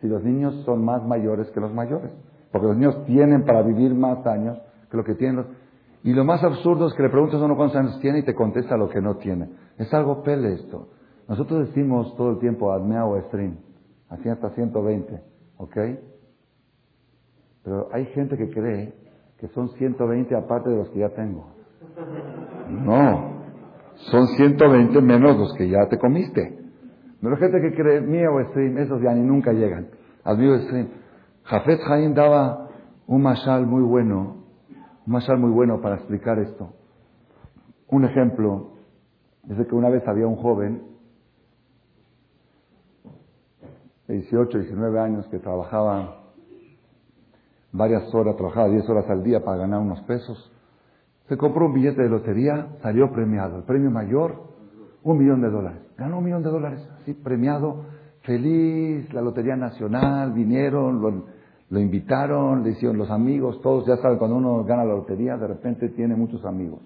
[0.00, 2.10] Si los niños son más mayores que los mayores.
[2.52, 4.58] Porque los niños tienen para vivir más años
[4.90, 5.44] que lo que tienen.
[6.02, 8.34] Y lo más absurdo es que le preguntas a uno cuántos años tiene y te
[8.34, 9.48] contesta lo que no tiene.
[9.78, 10.88] Es algo pele esto.
[11.28, 13.58] Nosotros decimos todo el tiempo admea o stream.
[14.08, 15.20] Así hasta 120.
[15.58, 15.76] ¿Ok?
[17.66, 18.94] Pero hay gente que cree
[19.38, 21.48] que son 120 aparte de los que ya tengo.
[22.70, 23.36] No
[23.96, 26.58] son 120 menos los que ya te comiste.
[27.20, 29.88] Pero la gente que cree mío stream, esos ya ni nunca llegan
[30.22, 30.88] al mío stream.
[31.44, 32.68] Jafet Haim daba
[33.06, 34.44] un mashal muy bueno,
[35.06, 36.72] un mashal muy bueno para explicar esto.
[37.88, 38.72] Un ejemplo
[39.48, 40.82] es de que una vez había un joven
[44.08, 46.25] de 18, 19 años que trabajaba
[47.72, 50.52] varias horas, trabajaba 10 horas al día para ganar unos pesos.
[51.28, 53.58] Se compró un billete de lotería, salió premiado.
[53.58, 54.42] El premio mayor,
[55.02, 55.80] un millón de dólares.
[55.96, 57.84] Ganó un millón de dólares, así premiado,
[58.22, 61.00] feliz, la Lotería Nacional, vinieron,
[61.70, 65.46] lo, invitaron, le hicieron los amigos, todos, ya saben, cuando uno gana la lotería, de
[65.46, 66.80] repente tiene muchos amigos.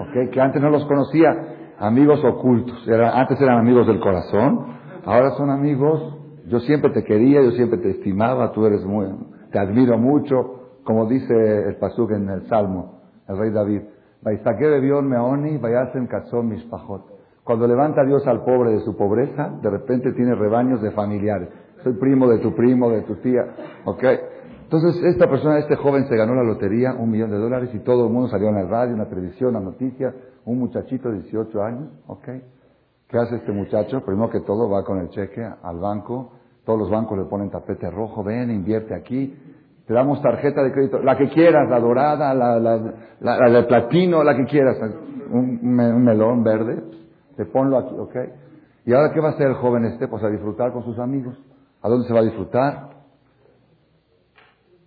[0.00, 0.30] ¿Ok?
[0.32, 2.76] Que antes no los conocía, amigos ocultos.
[2.88, 4.66] antes eran amigos del corazón,
[5.04, 6.16] ahora son amigos.
[6.48, 9.06] Yo siempre te quería, yo siempre te estimaba, tú eres muy,
[9.50, 11.34] te admiro mucho, como dice
[11.68, 13.82] el Pasuk en el Salmo el rey David.
[17.44, 21.48] Cuando levanta Dios al pobre de su pobreza, de repente tiene rebaños de familiares.
[21.82, 23.44] Soy primo de tu primo, de tu tía.
[23.84, 24.04] ¿Ok?
[24.64, 28.06] Entonces, esta persona, este joven se ganó la lotería, un millón de dólares, y todo
[28.06, 30.14] el mundo salió en la radio, en la televisión, en la noticia.
[30.44, 32.28] Un muchachito de 18 años, ¿ok?
[33.08, 34.04] ¿Qué hace este muchacho?
[34.04, 36.32] Primero que todo va con el cheque al banco.
[36.68, 38.22] Todos los bancos le ponen tapete rojo.
[38.22, 39.34] Ven, invierte aquí.
[39.86, 44.36] Te damos tarjeta de crédito, la que quieras, la dorada, la, la, de platino, la
[44.36, 44.76] que quieras.
[45.30, 45.60] Un,
[46.04, 46.82] melón verde,
[47.38, 48.16] te ponlo aquí, ¿ok?
[48.84, 50.08] ¿Y ahora qué va a hacer el joven este?
[50.08, 51.42] Pues a disfrutar con sus amigos.
[51.80, 52.90] ¿A dónde se va a disfrutar?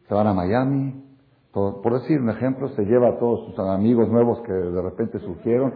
[0.07, 1.03] Se van a Miami.
[1.51, 5.73] por decir un ejemplo, se lleva a todos sus amigos nuevos que de repente surgieron,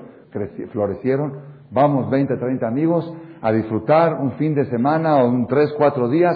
[0.72, 1.40] florecieron.
[1.72, 3.12] Vamos 20, 30 amigos
[3.46, 6.36] a disfrutar un fin de semana o un 3, 4 días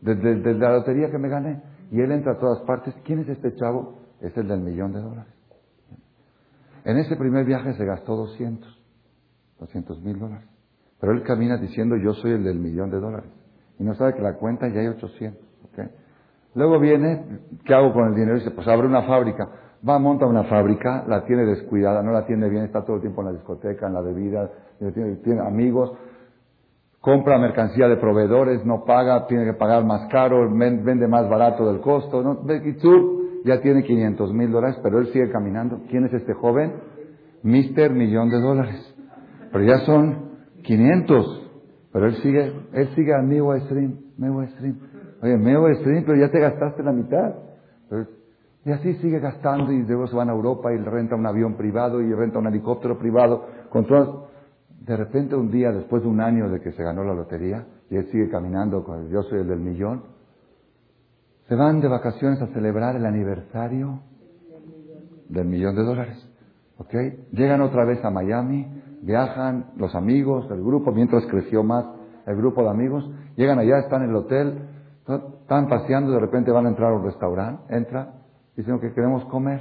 [0.00, 1.62] desde, la lotería que me gané.
[1.90, 2.94] Y él entra a todas partes.
[3.04, 3.98] ¿Quién es este chavo?
[4.22, 5.34] Es el del millón de dólares.
[6.86, 8.82] En ese primer viaje se gastó 200,
[9.60, 10.48] 200 mil dólares.
[10.98, 13.30] Pero él camina diciendo yo soy el del millón de dólares.
[13.78, 15.38] Y no sabe que la cuenta ya hay 800.
[16.54, 18.36] Luego viene, ¿qué hago con el dinero?
[18.36, 19.46] Y dice, pues abre una fábrica.
[19.88, 23.22] Va, monta una fábrica, la tiene descuidada, no la tiene bien, está todo el tiempo
[23.22, 25.92] en la discoteca, en la bebida, tiene, tiene amigos,
[27.02, 31.80] compra mercancía de proveedores, no paga, tiene que pagar más caro, vende más barato del
[31.80, 32.22] costo.
[32.22, 32.42] ¿no?
[33.44, 35.80] ya tiene 500 mil dólares, pero él sigue caminando.
[35.90, 36.74] ¿Quién es este joven?
[37.42, 38.94] Mister Millón de Dólares.
[39.50, 40.30] Pero ya son
[40.62, 41.50] 500.
[41.92, 44.78] Pero él sigue, él sigue a Mewa Stream, Mewa Stream.
[45.22, 47.34] Oye, Mewa Stream, pero ya te gastaste la mitad.
[48.64, 52.00] Y así sigue gastando y luego se van a Europa y renta un avión privado
[52.00, 54.08] y renta un helicóptero privado con todas
[54.86, 57.96] de repente un día, después de un año de que se ganó la lotería, y
[57.96, 60.02] él sigue caminando con el yo soy el del millón,
[61.48, 64.00] se van de vacaciones a celebrar el aniversario
[65.28, 66.28] del millón de dólares.
[66.78, 66.94] ¿Ok?
[67.32, 71.84] Llegan otra vez a Miami, viajan los amigos, el grupo, mientras creció más
[72.26, 74.68] el grupo de amigos, llegan allá, están en el hotel,
[75.42, 78.14] están paseando, de repente van a entrar a un restaurante, entra,
[78.56, 79.60] dicen que queremos comer.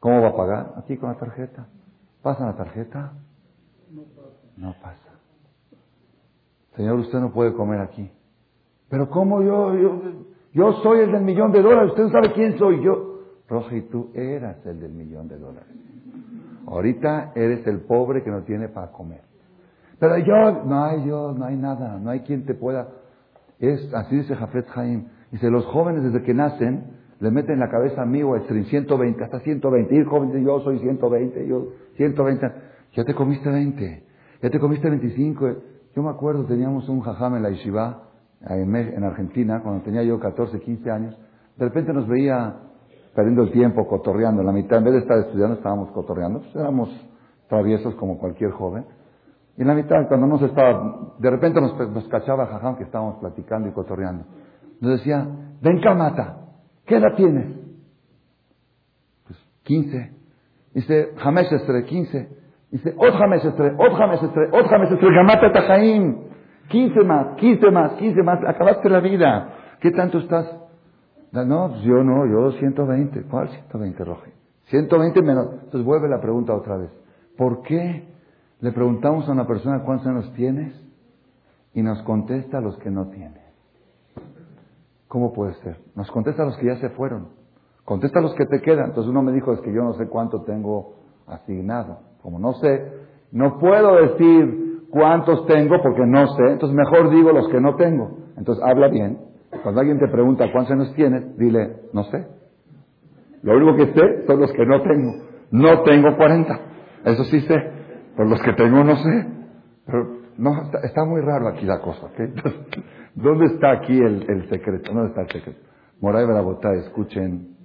[0.00, 0.74] ¿Cómo va a pagar?
[0.76, 1.66] Aquí con la tarjeta.
[2.22, 3.12] Pasan la tarjeta,
[4.56, 5.12] no pasa.
[6.74, 8.10] Señor, usted no puede comer aquí.
[8.88, 10.02] Pero ¿cómo yo, yo,
[10.52, 11.90] yo soy el del millón de dólares?
[11.90, 13.20] Usted no sabe quién soy yo.
[13.48, 15.68] Roja, y tú eras el del millón de dólares.
[16.66, 19.22] Ahorita eres el pobre que no tiene para comer.
[19.98, 22.88] Pero yo, no hay yo, no hay nada, no hay quien te pueda.
[23.58, 26.84] Es, así dice Jafet Haim, Dice, los jóvenes desde que nacen
[27.18, 29.94] le meten en la cabeza a mí o a 120, hasta 120.
[29.94, 32.52] Y joven yo soy 120, yo 120.
[32.94, 34.04] Ya te comiste 20,
[34.42, 35.48] ya te comiste 25.
[35.94, 38.02] Yo me acuerdo, teníamos un jajam en la Yeshiva,
[38.48, 41.18] en Argentina, cuando tenía yo 14, 15 años.
[41.56, 42.54] De repente nos veía
[43.14, 44.42] perdiendo el tiempo, cotorreando.
[44.42, 46.40] La mitad, en vez de estar estudiando, estábamos cotorreando.
[46.40, 46.90] Pues éramos
[47.48, 48.84] traviesos como cualquier joven.
[49.56, 53.16] Y en la mitad, cuando nos estaba, de repente nos, nos cachaba jajam que estábamos
[53.16, 54.24] platicando y cotorreando.
[54.80, 55.26] Nos decía,
[55.62, 56.45] ven camata,
[56.86, 57.46] ¿qué edad tienes?
[59.26, 60.12] Pues 15.
[60.74, 62.28] Dice, Hamesestre, 15.
[62.70, 66.26] Dice, Ot Hamesestre, Ot Hamesestre, Ot Hamesestre, Gamata Tajaim.
[66.68, 69.54] 15 más, 15 más, 15 más, acabaste la vida.
[69.80, 70.46] ¿Qué tanto estás?
[71.32, 73.22] No, pues yo no, yo 120.
[73.24, 74.32] ¿Cuál 120, Roge?
[74.64, 75.48] 120 menos.
[75.52, 76.90] Entonces vuelve la pregunta otra vez.
[77.36, 78.08] ¿Por qué
[78.60, 80.74] le preguntamos a una persona cuántos años tienes
[81.74, 83.45] y nos contesta los que no tiene?
[85.08, 85.76] ¿Cómo puede ser?
[85.94, 87.28] Nos contesta los que ya se fueron.
[87.84, 88.86] Contesta los que te quedan.
[88.86, 90.94] Entonces uno me dijo, es que yo no sé cuánto tengo
[91.26, 92.00] asignado.
[92.22, 92.92] Como no sé,
[93.30, 96.42] no puedo decir cuántos tengo porque no sé.
[96.52, 98.18] Entonces mejor digo los que no tengo.
[98.36, 99.18] Entonces habla bien.
[99.62, 102.26] Cuando alguien te pregunta cuántos años tienes, dile, no sé.
[103.42, 105.12] Lo único que sé son los que no tengo.
[105.52, 106.60] No tengo 40.
[107.04, 107.54] Eso sí sé.
[108.16, 109.26] Por los que tengo no sé.
[109.86, 112.10] Pero no, está, muy raro aquí la cosa.
[113.14, 114.92] ¿Dónde está aquí el, secreto?
[114.92, 115.60] ¿Dónde está el secreto?
[116.00, 117.56] Moray Barabotá, escuchen,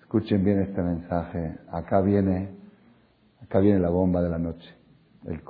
[0.00, 1.58] escuchen bien este mensaje.
[1.70, 2.56] Acá viene,
[3.42, 4.68] acá viene la bomba de la noche.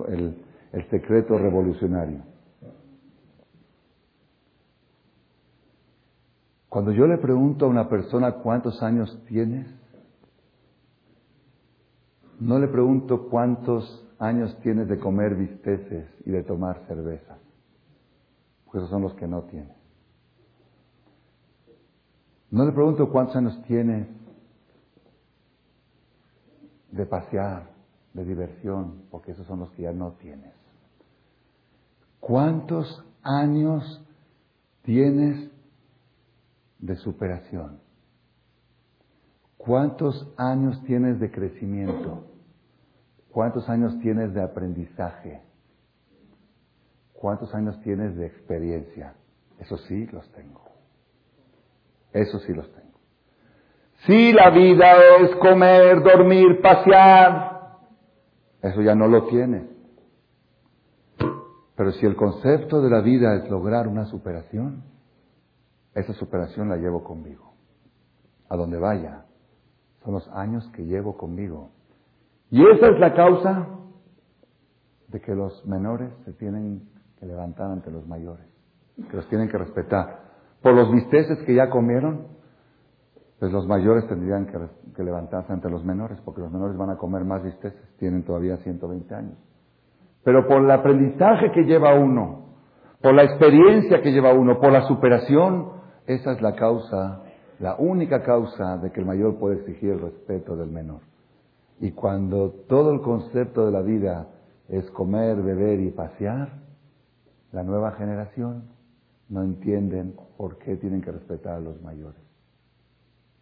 [0.08, 2.22] El, el secreto revolucionario.
[6.68, 9.66] Cuando yo le pregunto a una persona cuántos años tienes,
[12.38, 17.38] no le pregunto cuántos años tienes de comer bisteces y de tomar cerveza
[18.76, 19.74] esos son los que no tienen.
[22.50, 24.08] No le pregunto cuántos años tiene
[26.90, 27.70] de pasear,
[28.14, 30.54] de diversión, porque esos son los que ya no tienes.
[32.20, 34.02] ¿Cuántos años
[34.82, 35.50] tienes
[36.78, 37.80] de superación?
[39.56, 42.24] ¿Cuántos años tienes de crecimiento?
[43.36, 45.42] ¿Cuántos años tienes de aprendizaje?
[47.12, 49.12] ¿Cuántos años tienes de experiencia?
[49.58, 50.62] Eso sí los tengo.
[52.14, 52.98] Eso sí los tengo.
[54.06, 57.76] Si la vida es comer, dormir, pasear,
[58.62, 59.68] eso ya no lo tienes.
[61.76, 64.82] Pero si el concepto de la vida es lograr una superación,
[65.94, 67.52] esa superación la llevo conmigo.
[68.48, 69.26] A donde vaya,
[70.02, 71.75] son los años que llevo conmigo.
[72.50, 73.68] Y esa es la causa
[75.08, 78.46] de que los menores se tienen que levantar ante los mayores,
[79.10, 80.20] que los tienen que respetar.
[80.62, 82.28] Por los bisteces que ya comieron,
[83.38, 87.24] pues los mayores tendrían que, levantarse ante los menores, porque los menores van a comer
[87.24, 89.36] más bisteces, tienen todavía 120 años.
[90.24, 92.46] Pero por el aprendizaje que lleva uno,
[93.02, 95.70] por la experiencia que lleva uno, por la superación,
[96.06, 97.22] esa es la causa,
[97.58, 101.00] la única causa de que el mayor puede exigir el respeto del menor.
[101.80, 104.28] Y cuando todo el concepto de la vida
[104.68, 106.50] es comer, beber y pasear,
[107.52, 108.64] la nueva generación
[109.28, 112.20] no entienden por qué tienen que respetar a los mayores.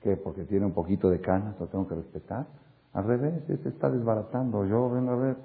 [0.01, 0.17] ¿Qué?
[0.17, 2.47] Porque tiene un poquito de canas, lo tengo que respetar.
[2.93, 4.65] Al revés, se está desbaratando.
[4.67, 5.37] Yo, ven a ver,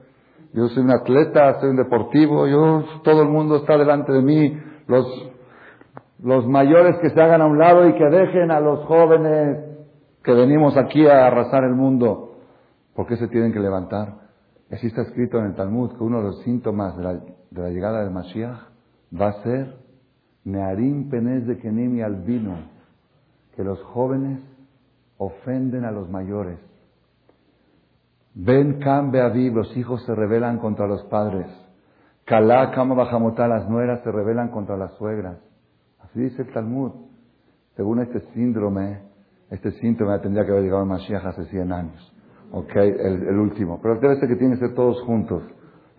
[0.54, 4.58] yo soy un atleta, soy un deportivo, yo, todo el mundo está delante de mí.
[4.88, 5.06] Los,
[6.24, 9.66] los mayores que se hagan a un lado y que dejen a los jóvenes
[10.24, 12.29] que venimos aquí a arrasar el mundo.
[13.00, 14.14] ¿Por qué se tienen que levantar?
[14.70, 17.04] Así está escrito en el Talmud que uno de los síntomas de
[17.62, 18.60] la llegada del Mashiach
[19.18, 19.74] va a ser
[20.44, 22.58] Nearim Penez de Kenim y Albino,
[23.56, 24.42] que los jóvenes
[25.18, 26.60] ofenden a los mayores.
[28.34, 31.48] Ben Kam Beaviv, los hijos se rebelan contra los padres.
[32.26, 35.38] Kalá Kama Bajamotá, las nueras se rebelan contra las suegras.
[36.02, 36.92] Así dice el Talmud.
[37.78, 39.04] Según este síndrome,
[39.52, 42.19] este síntoma tendría que haber llegado al Mashiach hace 100 años.
[42.52, 43.80] Ok, el, último.
[43.82, 45.44] Pero debe ser que tienen que ser todos juntos.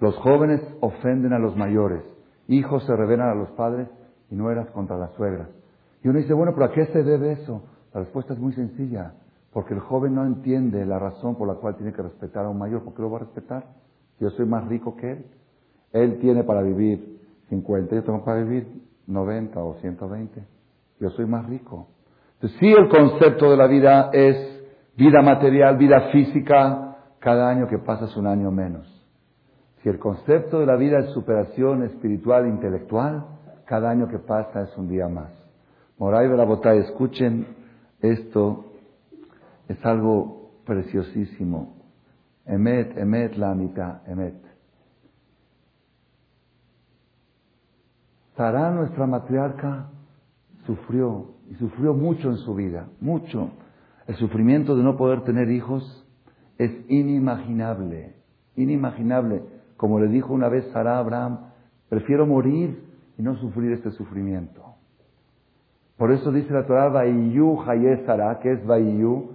[0.00, 2.02] Los jóvenes ofenden a los mayores,
[2.48, 3.88] hijos se revelan a los padres
[4.30, 5.48] y nueras contra las suegras.
[6.02, 7.62] Y uno dice, bueno, pero ¿a qué se debe eso?
[7.92, 9.12] La respuesta es muy sencilla,
[9.52, 12.58] porque el joven no entiende la razón por la cual tiene que respetar a un
[12.58, 12.82] mayor.
[12.82, 13.64] ¿Por qué lo va a respetar?
[14.18, 15.26] Yo soy más rico que él.
[15.92, 18.66] Él tiene para vivir 50, yo tengo para vivir
[19.06, 20.42] 90 o 120.
[21.00, 21.88] Yo soy más rico.
[22.34, 24.49] Entonces, si el concepto de la vida es
[25.00, 28.86] vida material, vida física, cada año que pasa es un año menos.
[29.82, 33.24] Si el concepto de la vida es superación espiritual e intelectual,
[33.64, 35.30] cada año que pasa es un día más.
[35.96, 37.46] Moray Berabotay, escuchen
[38.02, 38.72] esto,
[39.68, 41.76] es algo preciosísimo.
[42.44, 44.36] Emet, emet la mitad, emet.
[48.36, 49.86] Sara, nuestra matriarca,
[50.66, 53.50] sufrió, y sufrió mucho en su vida, mucho.
[54.10, 56.04] El sufrimiento de no poder tener hijos
[56.58, 58.16] es inimaginable,
[58.56, 59.44] inimaginable.
[59.76, 61.52] Como le dijo una vez Sara Abraham,
[61.88, 64.64] prefiero morir y no sufrir este sufrimiento.
[65.96, 69.30] Por eso dice la Torah, Haye Sara, que es Vaiyu,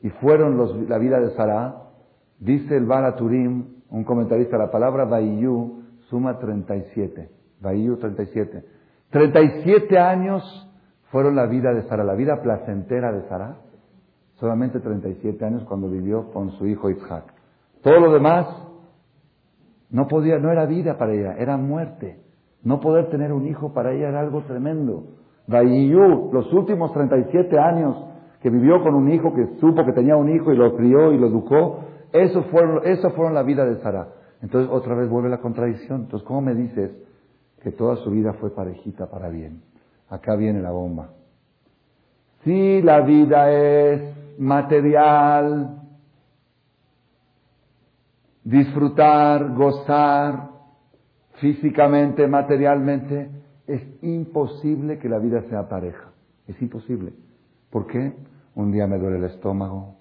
[0.00, 1.88] y fueron la vida de Sara.
[2.38, 7.28] Dice el Baraturim, un comentarista, la palabra Vaiyu suma 37.
[7.60, 8.64] Vaiyu 37.
[9.10, 10.70] 37 años
[11.10, 13.56] fueron la vida de Sara, la vida placentera de Sara.
[14.40, 17.24] Solamente 37 años cuando vivió con su hijo Isaac.
[17.82, 18.46] Todo lo demás
[19.90, 22.18] no podía, no era vida para ella, era muerte.
[22.62, 25.04] No poder tener un hijo para ella era algo tremendo.
[25.46, 27.96] Bayiyu, los últimos 37 años
[28.40, 31.18] que vivió con un hijo, que supo que tenía un hijo y lo crió y
[31.18, 31.80] lo educó,
[32.12, 34.08] eso fueron, eso fueron la vida de Sara.
[34.40, 36.02] Entonces otra vez vuelve la contradicción.
[36.02, 36.90] Entonces, ¿cómo me dices
[37.62, 39.60] que toda su vida fue parejita para bien?
[40.08, 41.10] Acá viene la bomba.
[42.42, 45.80] Si la vida es material,
[48.44, 50.50] disfrutar, gozar
[51.34, 53.30] físicamente, materialmente,
[53.66, 56.12] es imposible que la vida sea pareja.
[56.46, 57.12] Es imposible.
[57.70, 58.14] ¿Por qué?
[58.54, 59.94] Un día me duele el estómago,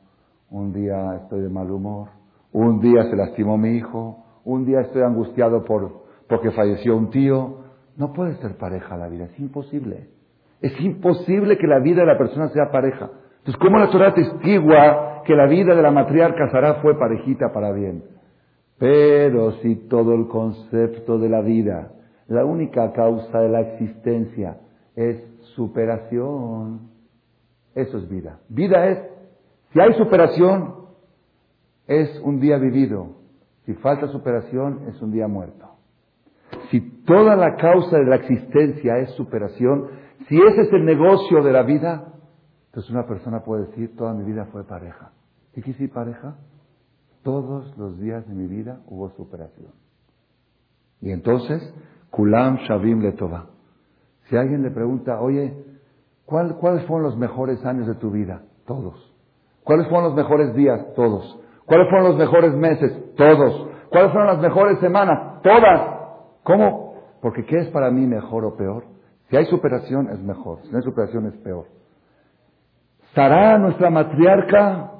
[0.49, 2.09] un día estoy de mal humor,
[2.51, 7.59] un día se lastimó mi hijo, un día estoy angustiado por, porque falleció un tío.
[7.95, 10.09] No puede ser pareja la vida, es imposible.
[10.61, 13.11] Es imposible que la vida de la persona sea pareja.
[13.39, 17.71] Entonces, ¿cómo la Torah testigua que la vida de la matriarca Sara fue parejita para
[17.71, 18.04] bien?
[18.78, 21.91] Pero si todo el concepto de la vida
[22.30, 24.58] la única causa de la existencia
[24.95, 25.19] es
[25.56, 26.91] superación.
[27.73, 28.39] Eso es vida.
[28.49, 28.99] Vida es,
[29.73, 30.75] si hay superación,
[31.88, 33.15] es un día vivido.
[33.65, 35.69] Si falta superación, es un día muerto.
[36.69, 39.88] Si toda la causa de la existencia es superación,
[40.28, 42.08] si ese es el negocio de la vida,
[42.69, 45.12] entonces una persona puede decir, toda mi vida fue pareja.
[45.53, 46.36] ¿Qué quiere decir pareja?
[47.23, 49.71] Todos los días de mi vida hubo superación.
[51.01, 51.73] Y entonces
[52.12, 53.47] Kulam Shavim Letova.
[54.29, 55.58] Si alguien le pregunta, oye,
[56.25, 58.43] ¿cuáles fueron los mejores años de tu vida?
[58.67, 59.13] Todos.
[59.63, 60.93] ¿Cuáles fueron los mejores días?
[60.95, 61.39] Todos.
[61.65, 63.15] ¿Cuáles fueron los mejores meses?
[63.15, 63.67] Todos.
[63.89, 65.41] ¿Cuáles fueron las mejores semanas?
[65.41, 65.99] Todas.
[66.43, 66.93] ¿Cómo?
[67.21, 68.84] Porque ¿qué es para mí mejor o peor?
[69.29, 71.78] Si hay superación es mejor, si no hay superación es peor.
[73.19, 74.91] Nuestra matriarca,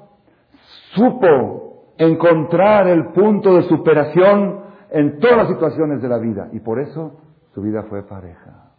[0.94, 4.60] supo encontrar el punto de superación
[4.92, 6.50] en todas las situaciones de la vida.
[6.52, 7.22] Y por eso
[7.54, 8.74] su vida fue pareja.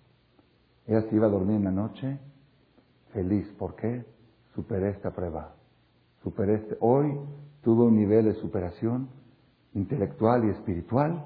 [0.87, 2.18] Ella se iba a dormir en la noche
[3.14, 3.50] feliz.
[3.59, 4.05] ¿Por qué?
[4.55, 5.55] Superé esta prueba.
[6.22, 6.76] Superé este.
[6.81, 7.18] Hoy
[7.62, 9.09] tuve un nivel de superación
[9.72, 11.24] intelectual y espiritual.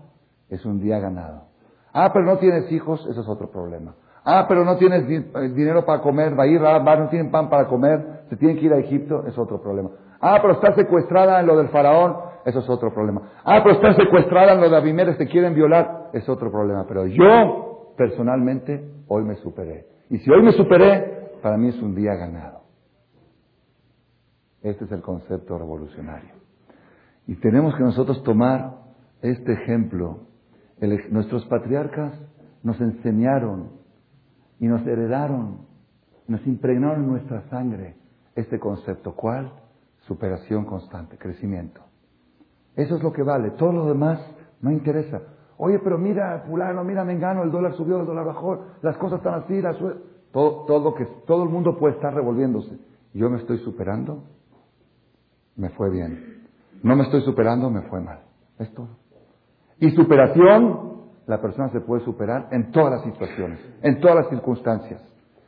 [0.48, 1.48] Es un día ganado.
[1.92, 3.96] Ah, pero no tienes hijos, eso es otro problema.
[4.24, 7.66] Ah, pero no tienes eh, dinero para comer, va a ir, no tienen pan para
[7.66, 9.90] comer, se tienen que ir a Egipto, es otro problema.
[10.18, 13.20] Ah, pero está secuestrada en lo del faraón, eso es otro problema.
[13.44, 16.86] Ah, pero está secuestrada en lo de Abimelech, te quieren violar, es otro problema.
[16.88, 19.86] Pero yo, personalmente, hoy me superé.
[20.08, 22.62] Y si hoy me superé, para mí es un día ganado.
[24.62, 26.30] Este es el concepto revolucionario.
[27.26, 28.76] Y tenemos que nosotros tomar
[29.20, 30.20] este ejemplo.
[31.10, 32.18] nuestros patriarcas
[32.62, 33.83] nos enseñaron
[34.64, 35.58] y nos heredaron,
[36.26, 37.96] nos impregnaron en nuestra sangre
[38.34, 39.14] este concepto.
[39.14, 39.52] ¿Cuál?
[40.06, 41.82] Superación constante, crecimiento.
[42.74, 43.50] Eso es lo que vale.
[43.50, 44.18] Todo lo demás
[44.62, 45.20] no interesa.
[45.58, 49.34] Oye, pero mira, fulano, mira, mengano, el dólar subió, el dólar bajó, las cosas están
[49.34, 49.60] así,
[50.32, 52.78] todo, todo, que, todo el mundo puede estar revolviéndose.
[53.12, 54.24] Yo me estoy superando,
[55.56, 56.46] me fue bien.
[56.82, 58.20] No me estoy superando, me fue mal.
[58.58, 58.96] Es todo.
[59.78, 60.93] Y superación,
[61.26, 65.00] la persona se puede superar en todas las situaciones, en todas las circunstancias.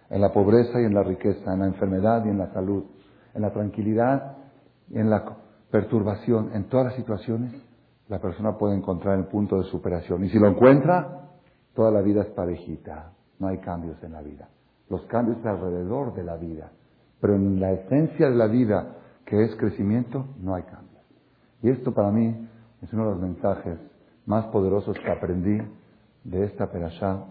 [0.08, 2.84] En la pobreza y en la riqueza, en la enfermedad y en la salud,
[3.34, 4.36] en la tranquilidad
[4.88, 5.24] y en la
[5.70, 7.52] perturbación en todas las situaciones,
[8.08, 10.24] la persona puede encontrar el punto de superación.
[10.24, 11.28] Y si lo encuentra,
[11.74, 13.12] toda la vida es parejita.
[13.40, 14.48] No hay cambios en la vida.
[14.88, 16.70] Los cambios alrededor de la vida.
[17.20, 21.02] Pero en la esencia de la vida, que es crecimiento, no hay cambios.
[21.62, 22.48] Y esto para mí
[22.80, 23.78] es uno de los mensajes
[24.26, 25.58] más poderosos que aprendí
[26.24, 27.24] de esta perashá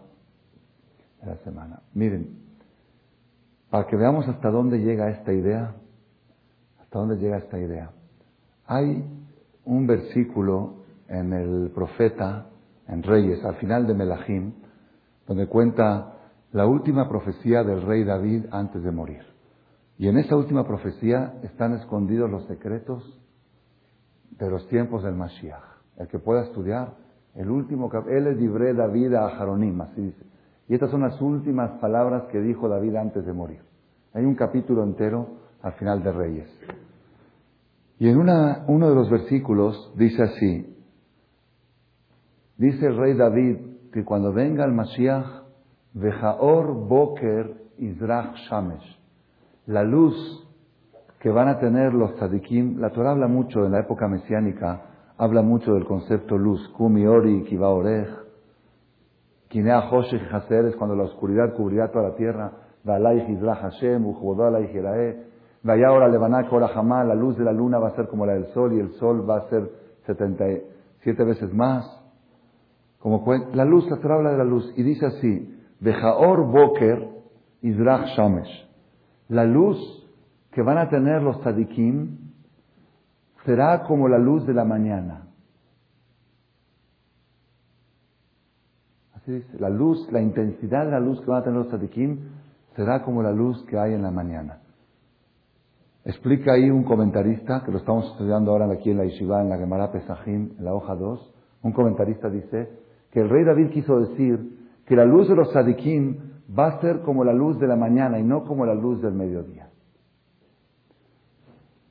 [1.21, 1.81] de la semana.
[1.93, 2.39] Miren,
[3.69, 5.75] para que veamos hasta dónde llega esta idea,
[6.79, 7.91] hasta dónde llega esta idea.
[8.65, 9.03] Hay
[9.65, 12.47] un versículo en el profeta,
[12.87, 14.53] en Reyes, al final de Melahim,
[15.27, 16.13] donde cuenta
[16.51, 19.23] la última profecía del rey David antes de morir.
[19.97, 23.19] Y en esa última profecía están escondidos los secretos
[24.31, 25.74] de los tiempos del Mashiach.
[25.97, 26.93] El que pueda estudiar,
[27.35, 30.25] el último él es libre David a Jaronim, así dice.
[30.67, 33.61] Y estas son las últimas palabras que dijo David antes de morir.
[34.13, 35.27] Hay un capítulo entero
[35.61, 36.59] al final de Reyes.
[37.99, 40.75] Y en una, uno de los versículos dice así,
[42.57, 43.57] dice el rey David
[43.93, 45.43] que cuando venga el Mashiach,
[45.93, 48.99] Vejaor Boker Izrach Shamesh,
[49.67, 50.15] la luz
[51.19, 55.41] que van a tener los tzadikim, la Torah habla mucho en la época mesiánica, habla
[55.41, 58.07] mucho del concepto luz, Kumi Ori, Kiva Orej,
[59.47, 62.51] Kinea Hoshech Haser, es cuando la oscuridad cubrirá toda la tierra,
[62.83, 65.25] Valaich Izrach Hashem, Uchvodalaich Yeraeh,
[65.65, 68.33] Vaya ahora Levanak ahora jamás, la luz de la luna va a ser como la
[68.33, 69.67] del sol y el sol va a ser
[70.05, 71.85] 77 veces más.
[72.99, 77.09] Como la luz, la Torah habla de la luz y dice así, Bejaor Boker
[77.63, 78.69] Izrach Shamesh.
[79.29, 79.79] La luz
[80.51, 82.24] que van a tener los tzadikim
[83.45, 85.27] será como la luz de la mañana.
[89.15, 92.19] Así dice, la luz, la intensidad de la luz que van a tener los tzadikim
[92.75, 94.59] será como la luz que hay en la mañana.
[96.03, 99.57] Explica ahí un comentarista, que lo estamos estudiando ahora aquí en la Yeshiva, en la
[99.57, 101.33] Gemara Pesajim, en la hoja 2,
[101.63, 102.69] un comentarista dice
[103.11, 106.17] que el rey David quiso decir que la luz de los tzadikim
[106.57, 109.13] va a ser como la luz de la mañana y no como la luz del
[109.13, 109.69] mediodía.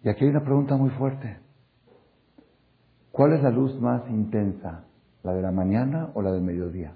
[0.05, 1.43] Y aquí hay una pregunta muy fuerte.
[3.15, 4.87] ¿Cuál es la luz más intensa?
[5.23, 6.95] ¿La de la mañana o la del mediodía?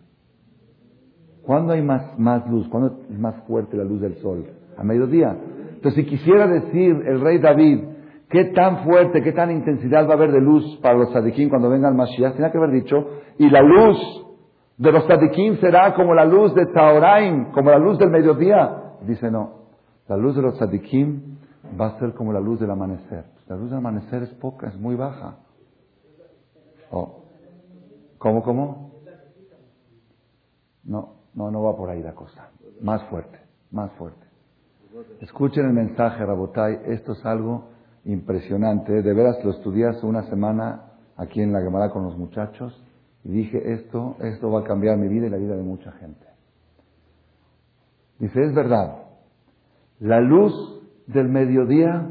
[1.46, 2.66] ¿Cuándo hay más, más luz?
[2.66, 4.44] ¿Cuándo es más fuerte la luz del sol?
[4.76, 5.36] ¿A mediodía?
[5.76, 7.84] Entonces, si quisiera decir el rey David,
[8.30, 11.70] qué tan fuerte, qué tan intensidad va a haber de luz para los tzadikim cuando
[11.70, 12.96] venga el Mashiach, tenía que haber dicho,
[13.38, 14.26] y la luz
[14.76, 18.96] de los tzadikim será como la luz de Taoraim, como la luz del mediodía.
[19.06, 19.68] Dice, no,
[20.08, 21.38] la luz de los tzadikim
[21.80, 23.24] va a ser como la luz del amanecer.
[23.46, 25.36] La luz del amanecer es poca, es muy baja.
[26.90, 27.22] Oh.
[28.18, 28.90] ¿Cómo, cómo?
[30.84, 32.50] No, no, no va por ahí la cosa.
[32.80, 33.38] Más fuerte,
[33.70, 34.26] más fuerte.
[35.20, 36.80] Escuchen el mensaje, Rabotai.
[36.86, 37.68] Esto es algo
[38.04, 39.02] impresionante.
[39.02, 42.82] De veras lo estudié hace una semana aquí en la Gemara con los muchachos
[43.24, 46.26] y dije, esto, esto va a cambiar mi vida y la vida de mucha gente.
[48.18, 49.02] Dice, es verdad,
[50.00, 50.52] la luz
[51.06, 52.08] del mediodía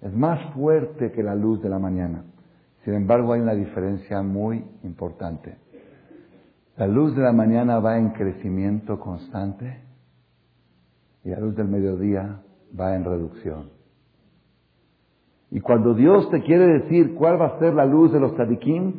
[0.00, 2.24] es más fuerte que la luz de la mañana.
[2.88, 5.58] Sin embargo, hay una diferencia muy importante.
[6.78, 9.82] La luz de la mañana va en crecimiento constante
[11.22, 12.40] y la luz del mediodía
[12.80, 13.68] va en reducción.
[15.50, 18.94] Y cuando Dios te quiere decir cuál va a ser la luz de los tzadikim,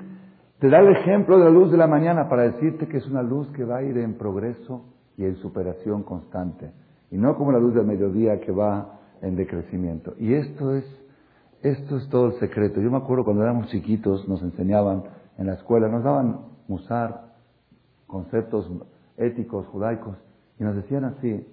[0.59, 3.23] te da el ejemplo de la luz de la mañana para decirte que es una
[3.23, 4.85] luz que va a ir en progreso
[5.17, 6.73] y en superación constante.
[7.09, 10.13] Y no como la luz del mediodía que va en decrecimiento.
[10.19, 10.85] Y esto es,
[11.61, 12.81] esto es todo el secreto.
[12.81, 15.03] Yo me acuerdo cuando éramos chiquitos, nos enseñaban
[15.37, 17.33] en la escuela, nos daban usar
[18.07, 18.69] conceptos
[19.17, 20.17] éticos, judaicos,
[20.59, 21.45] y nos decían así,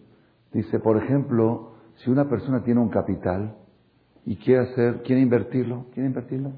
[0.56, 3.54] Dice, por ejemplo, si una persona tiene un capital
[4.24, 6.52] y quiere hacer, quiere invertirlo, quiere invertirlo,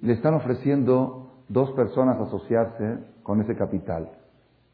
[0.00, 4.10] le están ofreciendo dos personas asociarse con ese capital,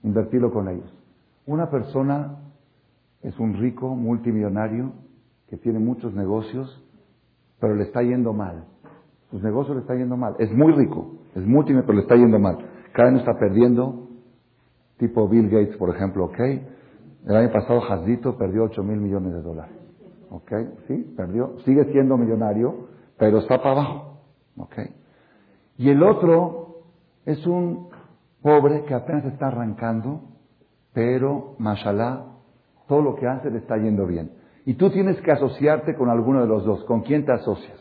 [0.04, 0.92] invertirlo con ellos.
[1.44, 2.36] Una persona
[3.22, 4.92] es un rico multimillonario
[5.48, 6.84] que tiene muchos negocios,
[7.60, 8.64] pero le está yendo mal.
[9.30, 10.34] Sus negocios le está yendo mal.
[10.38, 12.58] Es muy rico, es multimillonario, pero le está yendo mal.
[12.92, 14.08] Cada año está perdiendo,
[14.98, 16.38] tipo Bill Gates, por ejemplo, ¿ok?
[17.26, 19.74] El año pasado Jazdito perdió 8 mil millones de dólares.
[20.30, 20.52] ¿Ok?
[20.86, 21.58] Sí, perdió.
[21.64, 22.88] Sigue siendo millonario,
[23.18, 24.20] pero está para abajo.
[24.56, 24.74] ¿Ok?
[25.78, 26.82] Y el otro
[27.24, 27.88] es un
[28.42, 30.22] pobre que apenas está arrancando,
[30.92, 32.26] pero, mashallah,
[32.86, 34.30] todo lo que hace le está yendo bien.
[34.66, 36.84] Y tú tienes que asociarte con alguno de los dos.
[36.84, 37.78] ¿Con quién te asocias?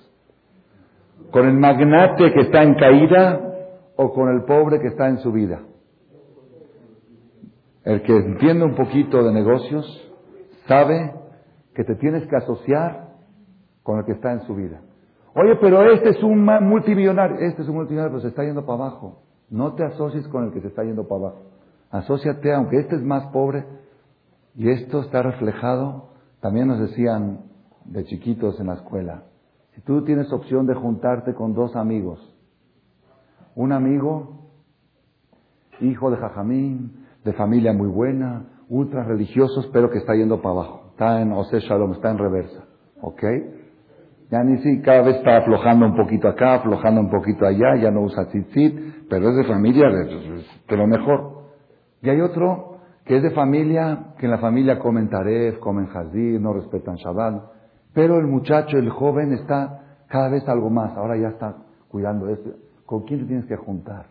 [1.32, 3.42] ¿Con el magnate que está en caída
[3.96, 5.62] o con el pobre que está en su vida?
[7.84, 10.14] El que entiende un poquito de negocios
[10.68, 11.14] sabe
[11.74, 13.16] que te tienes que asociar
[13.82, 14.82] con el que está en su vida.
[15.34, 18.84] Oye, pero este es un multimillonario, este es un multimillonario, pero se está yendo para
[18.84, 19.24] abajo.
[19.50, 21.42] No te asocies con el que se está yendo para abajo.
[21.90, 23.66] Asociate, aunque este es más pobre,
[24.56, 26.15] y esto está reflejado,
[26.46, 27.40] también nos decían
[27.86, 29.24] de chiquitos en la escuela,
[29.74, 32.20] si tú tienes opción de juntarte con dos amigos,
[33.56, 34.52] un amigo,
[35.82, 40.90] hijo de Jajamín, de familia muy buena, ultra religiosos, pero que está yendo para abajo.
[40.92, 42.64] Está en Ose Shalom, está en reversa.
[43.02, 43.24] ¿Ok?
[44.30, 47.90] Ya ni si cada vez está aflojando un poquito acá, aflojando un poquito allá, ya
[47.90, 51.46] no usa tzitzit, pero es de familia de, lo mejor.
[52.04, 52.75] Y hay otro
[53.06, 57.44] que es de familia, que en la familia comen taref, comen jazir, no respetan Shabbat,
[57.94, 61.56] pero el muchacho, el joven, está cada vez algo más, ahora ya está
[61.88, 62.50] cuidando esto.
[62.86, 64.08] ¿Con quién te tienes que juntar?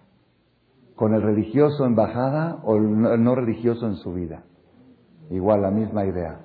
[0.97, 4.45] ¿Con el religioso en bajada o el no religioso en su vida?
[5.31, 6.39] Igual, la misma idea.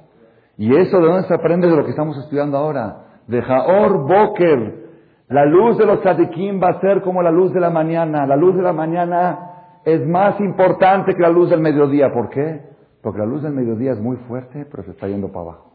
[0.57, 3.21] ¿Y eso de dónde se aprende de lo que estamos estudiando ahora?
[3.27, 4.89] De Jaor Boker.
[5.29, 8.25] La luz de los tzadikim va a ser como la luz de la mañana.
[8.25, 9.48] La luz de la mañana
[9.85, 12.13] es más importante que la luz del mediodía.
[12.13, 12.61] ¿Por qué?
[13.01, 15.73] Porque la luz del mediodía es muy fuerte, pero se está yendo para abajo.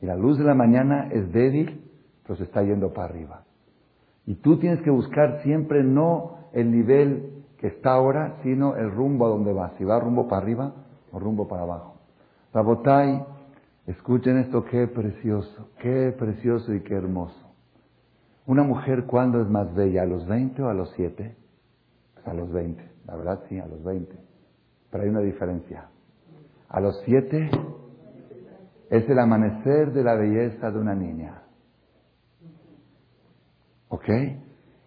[0.00, 1.90] Y la luz de la mañana es débil,
[2.22, 3.44] pero se está yendo para arriba.
[4.26, 9.26] Y tú tienes que buscar siempre no el nivel que está ahora, sino el rumbo
[9.26, 9.72] a donde vas.
[9.78, 10.74] Si va rumbo para arriba
[11.12, 11.94] o rumbo para abajo.
[12.52, 13.24] Rabotai,
[13.86, 17.44] escuchen esto, qué precioso, qué precioso y qué hermoso.
[18.46, 20.02] Una mujer, ¿cuándo es más bella?
[20.02, 21.36] ¿A los 20 o a los 7?
[22.14, 24.14] Pues a los 20, la verdad sí, a los 20.
[24.90, 25.88] Pero hay una diferencia.
[26.68, 27.50] A los 7
[28.90, 31.42] es el amanecer de la belleza de una niña.
[33.88, 34.08] ¿Ok?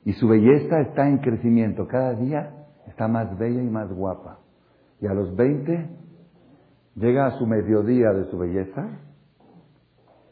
[0.06, 1.88] Y su belleza está en crecimiento.
[1.88, 4.40] Cada día está más bella y más guapa.
[5.02, 5.90] Y a los 20
[6.96, 9.00] llega a su mediodía de su belleza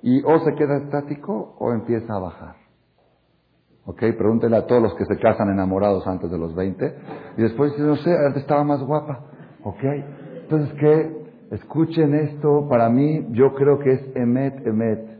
[0.01, 2.64] y o se queda estático o empieza a bajar.
[3.85, 3.99] ¿Ok?
[4.17, 6.95] Pregúntenle a todos los que se casan enamorados antes de los 20
[7.37, 9.21] y después dice, no sé, antes estaba más guapa.
[9.63, 9.83] ¿Ok?
[10.43, 11.25] Entonces, ¿qué?
[11.51, 15.15] Escuchen esto, para mí yo creo que es Emet, Emet.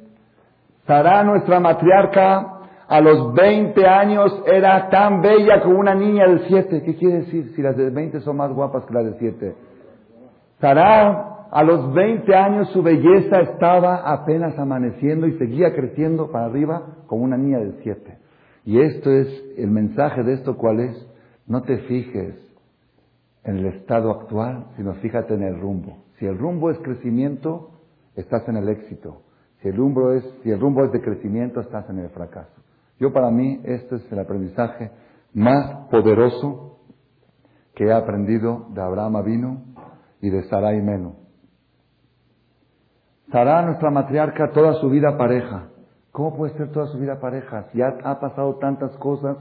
[0.87, 2.55] Sara, nuestra matriarca,
[2.87, 6.83] a los 20 años era tan bella como una niña de 7.
[6.83, 7.53] ¿Qué quiere decir?
[7.55, 9.55] Si las de 20 son más guapas que las de 7.
[10.59, 16.81] Sara, a los 20 años su belleza estaba apenas amaneciendo y seguía creciendo para arriba
[17.07, 18.24] como una niña de 7.
[18.65, 21.07] Y esto es, el mensaje de esto cuál es,
[21.47, 22.35] no te fijes
[23.43, 26.03] en el estado actual, sino fíjate en el rumbo.
[26.17, 27.69] Si el rumbo es crecimiento,
[28.15, 29.21] estás en el éxito.
[29.61, 32.61] Si el rumbo es, si el rumbo es de crecimiento, estás en el fracaso.
[32.99, 34.91] Yo para mí este es el aprendizaje
[35.33, 36.79] más poderoso
[37.75, 39.75] que he aprendido de Abraham Avinu
[40.21, 41.15] y de Sarai Menu.
[43.31, 45.69] Sarah, nuestra matriarca, toda su vida pareja.
[46.15, 47.67] ¿Cómo puede ser toda su vida pareja?
[47.73, 49.35] Si ha, ha pasado tantas cosas,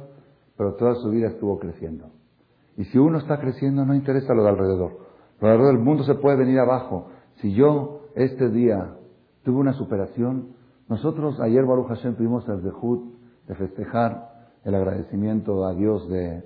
[0.57, 2.11] pero toda su vida estuvo creciendo.
[2.77, 4.99] Y si uno está creciendo, no interesa lo de alrededor.
[5.41, 7.11] Lo de alrededor del mundo se puede venir abajo.
[7.37, 8.97] Si yo este día
[9.45, 10.57] tuve una superación,
[10.89, 13.14] nosotros ayer Baruch Hashem tuvimos el dejud
[13.47, 16.43] de festejar el agradecimiento a Dios de,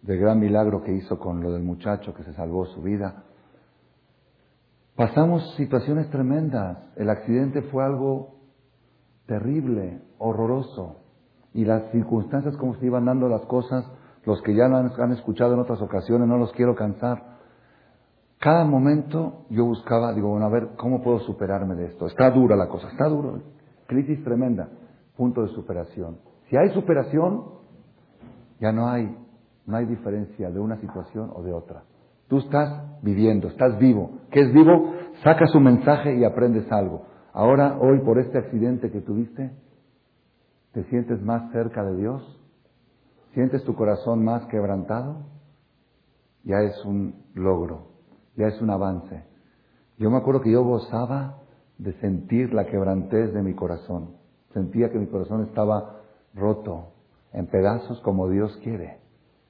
[0.00, 3.24] del gran milagro que hizo con lo del muchacho que se salvó su vida.
[4.94, 6.78] Pasamos situaciones tremendas.
[6.96, 8.36] El accidente fue algo
[9.26, 10.96] terrible, horroroso.
[11.52, 13.84] Y las circunstancias como se iban dando las cosas,
[14.24, 17.36] los que ya lo han, han escuchado en otras ocasiones, no los quiero cansar.
[18.38, 22.06] Cada momento yo buscaba, digo, bueno, a ver, ¿cómo puedo superarme de esto?
[22.06, 23.40] Está dura la cosa, está duro.
[23.86, 24.68] Crisis tremenda.
[25.16, 26.18] Punto de superación.
[26.50, 27.44] Si hay superación,
[28.60, 29.16] ya no hay,
[29.66, 31.84] no hay diferencia de una situación o de otra.
[32.28, 34.10] Tú estás viviendo, estás vivo.
[34.30, 34.92] ¿Qué es vivo?
[35.22, 37.06] Sacas un mensaje y aprendes algo.
[37.36, 39.50] Ahora, hoy, por este accidente que tuviste,
[40.72, 42.40] ¿te sientes más cerca de Dios?
[43.34, 45.18] ¿Sientes tu corazón más quebrantado?
[46.44, 47.88] Ya es un logro,
[48.36, 49.22] ya es un avance.
[49.98, 51.36] Yo me acuerdo que yo gozaba
[51.76, 54.12] de sentir la quebrantez de mi corazón.
[54.54, 56.00] Sentía que mi corazón estaba
[56.32, 56.86] roto,
[57.34, 58.96] en pedazos como Dios quiere.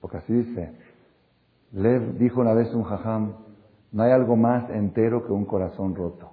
[0.01, 0.73] Porque así dice,
[1.71, 3.35] Lev dijo una vez un jajam,
[3.93, 6.33] no hay algo más entero que un corazón roto.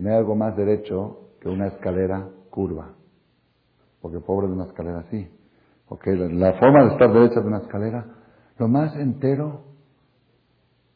[0.00, 2.94] No hay algo más derecho que una escalera curva.
[4.00, 5.28] Porque pobre de una escalera así.
[5.88, 8.06] Porque la forma de estar derecha de una escalera,
[8.58, 9.62] lo más entero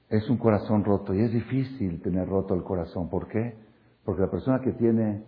[0.09, 1.13] es un corazón roto.
[1.13, 3.11] Y es difícil tener roto el corazón.
[3.11, 3.55] ¿Por qué?
[4.05, 5.25] Porque la persona que tiene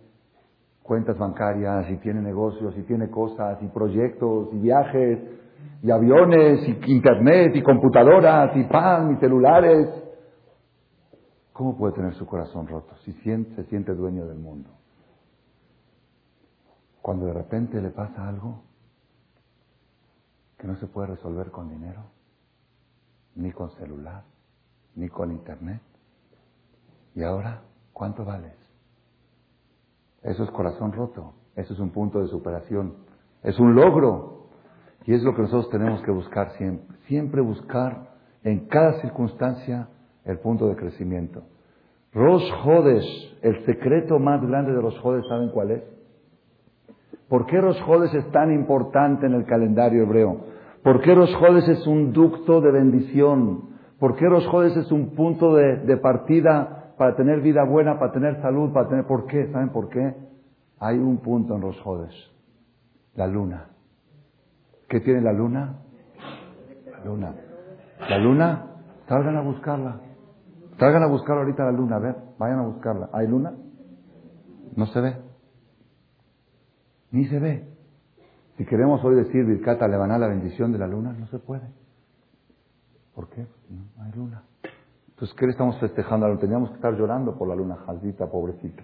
[0.81, 5.19] cuentas bancarias, y tiene negocios, y tiene cosas, y proyectos, y viajes,
[5.83, 10.06] y aviones, y internet, y computadoras, y pan, y celulares.
[11.57, 14.69] ¿Cómo puede tener su corazón roto si se siente dueño del mundo?
[17.01, 18.61] Cuando de repente le pasa algo
[20.59, 22.03] que no se puede resolver con dinero,
[23.33, 24.23] ni con celular,
[24.93, 25.81] ni con internet.
[27.15, 28.53] ¿Y ahora cuánto vales?
[30.21, 31.33] Eso es corazón roto.
[31.55, 32.97] Eso es un punto de superación.
[33.41, 34.49] Es un logro.
[35.07, 36.95] Y es lo que nosotros tenemos que buscar siempre.
[37.07, 39.89] Siempre buscar en cada circunstancia
[40.27, 41.43] el punto de crecimiento.
[42.13, 45.83] Rosh Hodesh, el secreto más grande de Rosh Hodesh, ¿saben cuál es?
[47.27, 50.41] ¿Por qué Rosh Hodesh es tan importante en el calendario hebreo?
[50.83, 53.77] ¿Por qué Rosh Hodesh es un ducto de bendición?
[53.99, 58.71] ¿Por qué Rosjodes es un punto de, partida para tener vida buena, para tener salud,
[58.71, 59.05] para tener...
[59.05, 59.47] ¿Por qué?
[59.51, 60.15] ¿Saben por qué?
[60.79, 62.13] Hay un punto en Rosjodes.
[63.15, 63.69] La luna.
[64.87, 65.79] ¿Qué tiene la luna?
[66.91, 67.35] La luna.
[68.07, 68.65] La luna,
[69.07, 69.99] salgan a buscarla.
[70.79, 73.09] Salgan a buscar ahorita la luna, a ver, vayan a buscarla.
[73.13, 73.53] ¿Hay luna?
[74.75, 75.17] No se ve.
[77.11, 77.67] Ni se ve.
[78.57, 81.67] Si queremos hoy decir Vircata Levaná, la bendición de la luna, no se puede.
[83.15, 83.47] ¿Por qué?
[83.69, 84.43] No hay luna.
[85.09, 86.37] Entonces, ¿qué le estamos festejando?
[86.37, 88.83] Teníamos que estar llorando por la luna, jaldita, pobrecita.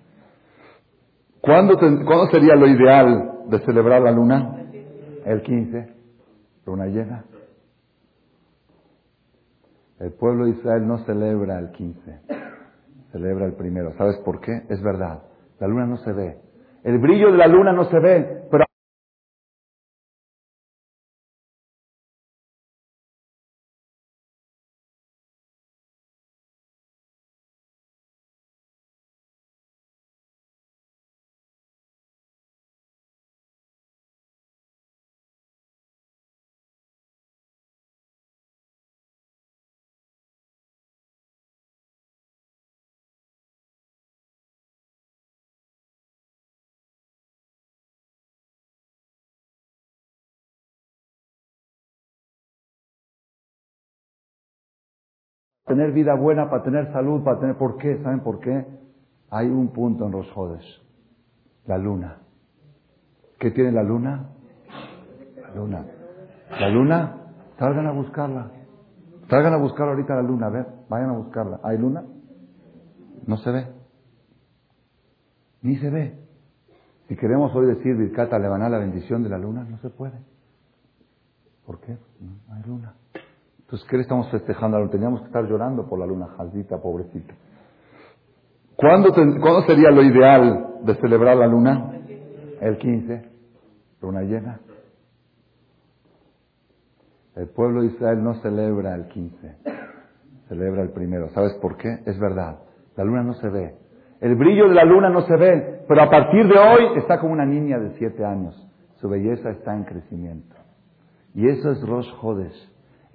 [1.42, 4.66] ¿Cuándo, ¿Cuándo sería lo ideal de celebrar la luna?
[5.26, 5.94] El 15,
[6.66, 7.26] luna llena.
[10.00, 12.20] El pueblo de Israel no celebra el 15,
[13.12, 13.94] celebra el primero.
[13.94, 14.64] ¿Sabes por qué?
[14.70, 15.24] Es verdad,
[15.60, 16.38] la luna no se ve.
[16.84, 18.66] El brillo de la luna no se ve, pero
[55.66, 57.58] tener vida buena, para tener salud, para tener...
[57.58, 58.02] ¿Por qué?
[58.04, 58.66] ¿Saben por qué?
[59.30, 60.64] Hay un punto en los jodes.
[61.66, 62.18] La luna.
[63.40, 64.30] ¿Qué tiene la luna?
[65.42, 65.86] La luna.
[66.60, 67.18] La luna,
[67.58, 68.52] salgan a buscarla.
[69.30, 71.60] Salgan a buscar ahorita la luna, a ver, vayan a buscarla.
[71.64, 72.04] ¿Hay luna?
[73.26, 73.68] No se ve.
[75.62, 76.20] Ni se ve.
[77.08, 80.20] Si queremos hoy decir Vircata Levaná, la bendición de la luna, no se puede.
[81.66, 81.98] ¿Por qué?
[82.20, 82.96] No hay luna.
[83.74, 84.88] Entonces, ¿qué le estamos festejando?
[84.88, 87.34] Teníamos que estar llorando por la luna jaldita, pobrecita.
[88.76, 91.92] ¿Cuándo, ¿Cuándo sería lo ideal de celebrar la luna?
[92.62, 93.32] El 15,
[94.00, 94.60] luna llena.
[97.36, 99.56] El pueblo de Israel no celebra el 15,
[100.50, 101.30] celebra el primero.
[101.30, 101.98] ¿Sabes por qué?
[102.06, 102.60] Es verdad,
[102.96, 103.76] la luna no se ve.
[104.22, 107.34] El brillo de la luna no se ve, pero a partir de hoy está como
[107.34, 108.56] una niña de siete años.
[108.98, 110.56] Su belleza está en crecimiento.
[111.34, 112.12] Y eso es Rosh.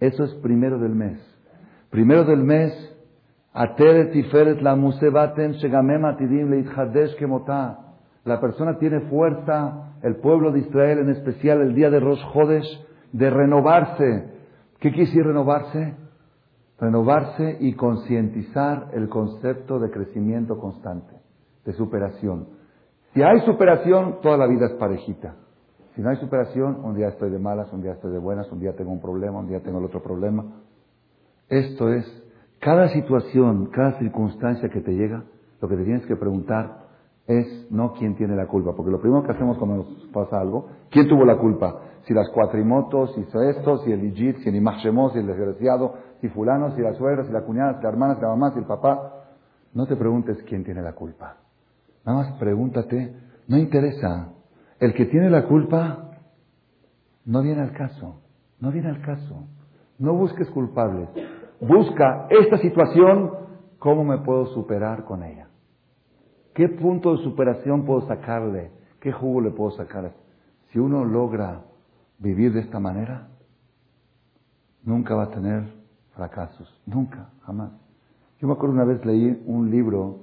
[0.01, 1.19] Eso es primero del mes.
[1.91, 2.73] Primero del mes,
[3.53, 7.79] Ateret Tiferet la Musebaten Shegamem Atidim Leithadesh Kemotá.
[8.25, 12.87] La persona tiene fuerza, el pueblo de Israel en especial el día de Rosh Hodesh,
[13.13, 14.33] de renovarse.
[14.81, 15.95] ¿Qué decir renovarse?
[16.79, 21.17] Renovarse y concientizar el concepto de crecimiento constante,
[21.65, 22.49] de superación.
[23.15, 25.35] Si hay superación, toda la vida es parejita.
[25.99, 28.61] Si no hay superación, un día estoy de malas, un día estoy de buenas, un
[28.61, 30.45] día tengo un problema, un día tengo el otro problema.
[31.49, 32.07] Esto es,
[32.61, 35.25] cada situación, cada circunstancia que te llega,
[35.61, 36.87] lo que te tienes que preguntar
[37.27, 40.69] es no quién tiene la culpa, porque lo primero que hacemos cuando nos pasa algo,
[40.89, 41.81] ¿quién tuvo la culpa?
[42.03, 46.29] Si las cuatrimotos, si esto, si el Ijit, si el Imachemos, si el desgraciado, si
[46.29, 48.67] fulano, si la suegra, si la cuñada, si la hermana, si la mamá, si el
[48.67, 49.25] papá.
[49.75, 51.39] No te preguntes quién tiene la culpa.
[52.07, 53.17] Nada más pregúntate,
[53.49, 54.29] no interesa,
[54.81, 56.11] el que tiene la culpa
[57.25, 58.21] no viene al caso,
[58.61, 59.49] no viene al caso.
[59.99, 61.09] No busques culpables.
[61.61, 63.33] Busca esta situación,
[63.79, 65.49] ¿cómo me puedo superar con ella?
[66.55, 68.71] ¿Qué punto de superación puedo sacarle?
[69.01, 70.13] ¿Qué jugo le puedo sacar?
[70.71, 71.63] Si uno logra
[72.19, 73.29] vivir de esta manera,
[74.85, 75.65] nunca va a tener
[76.15, 76.81] fracasos.
[76.87, 77.73] Nunca, jamás.
[78.41, 80.21] Yo me acuerdo una vez leí un libro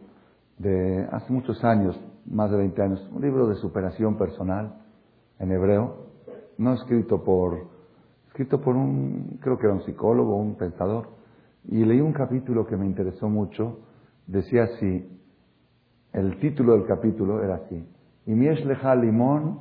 [0.58, 4.82] de hace muchos años, más de 20 años, un libro de superación personal
[5.40, 6.08] en hebreo,
[6.58, 7.68] no escrito por,
[8.28, 11.10] escrito por un, creo que era un psicólogo, un pensador,
[11.68, 13.80] y leí un capítulo que me interesó mucho,
[14.28, 15.10] decía así,
[16.14, 17.88] el título del capítulo era así,
[18.26, 19.60] y leja limón,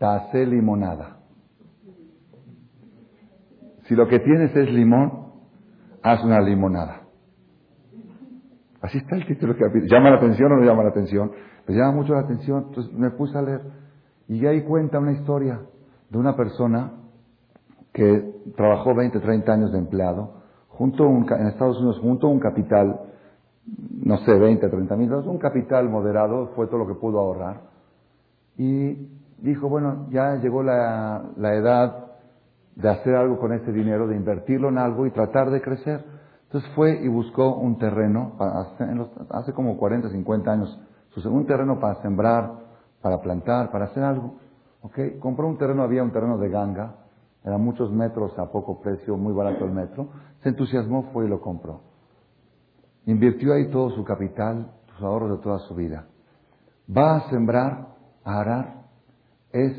[0.00, 1.18] hace limonada.
[3.84, 5.32] Si lo que tienes es limón,
[6.02, 7.02] haz una limonada.
[8.80, 9.90] Así está el título del capítulo.
[9.90, 11.32] ¿Llama la atención o no llama la atención?
[11.68, 13.60] Me llama mucho la atención, entonces me puse a leer.
[14.26, 15.60] Y ahí cuenta una historia
[16.08, 16.92] de una persona
[17.92, 20.32] que trabajó 20, 30 años de empleado,
[20.68, 23.00] junto en Estados Unidos, junto a un capital,
[24.02, 27.60] no sé, 20, 30 mil dólares, un capital moderado, fue todo lo que pudo ahorrar.
[28.56, 29.08] Y
[29.38, 32.06] dijo, bueno, ya llegó la, la edad
[32.76, 36.02] de hacer algo con ese dinero, de invertirlo en algo y tratar de crecer.
[36.44, 38.32] Entonces fue y buscó un terreno,
[39.30, 40.80] hace como 40, 50 años,
[41.26, 42.52] un terreno para sembrar,
[43.02, 44.34] para plantar, para hacer algo.
[44.82, 45.18] ¿ok?
[45.18, 46.94] Compró un terreno, había un terreno de ganga,
[47.44, 50.08] eran muchos metros a poco precio, muy barato el metro,
[50.42, 51.80] se entusiasmó, fue y lo compró.
[53.06, 56.06] Invirtió ahí todo su capital, sus ahorros de toda su vida.
[56.94, 57.88] Va a sembrar,
[58.24, 58.74] a arar,
[59.52, 59.72] es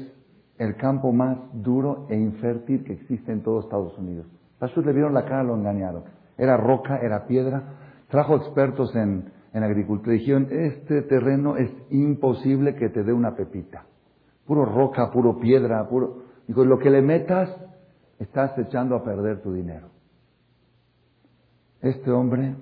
[0.58, 4.26] el campo más duro e infértil que existe en todo Estados Unidos.
[4.60, 6.04] Pashut le vieron la cara, lo engañaron.
[6.38, 7.64] Era roca, era piedra.
[8.10, 10.14] Trajo expertos en, en agricultura.
[10.14, 13.86] Dijeron, este terreno es imposible que te dé una pepita.
[14.46, 16.24] Puro roca, puro piedra, puro...
[16.48, 17.56] Dijo, lo que le metas,
[18.18, 19.90] estás echando a perder tu dinero.
[21.82, 22.56] Este hombre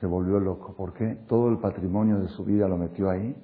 [0.00, 0.74] se volvió loco.
[0.74, 1.18] ¿Por qué?
[1.28, 3.36] Todo el patrimonio de su vida lo metió ahí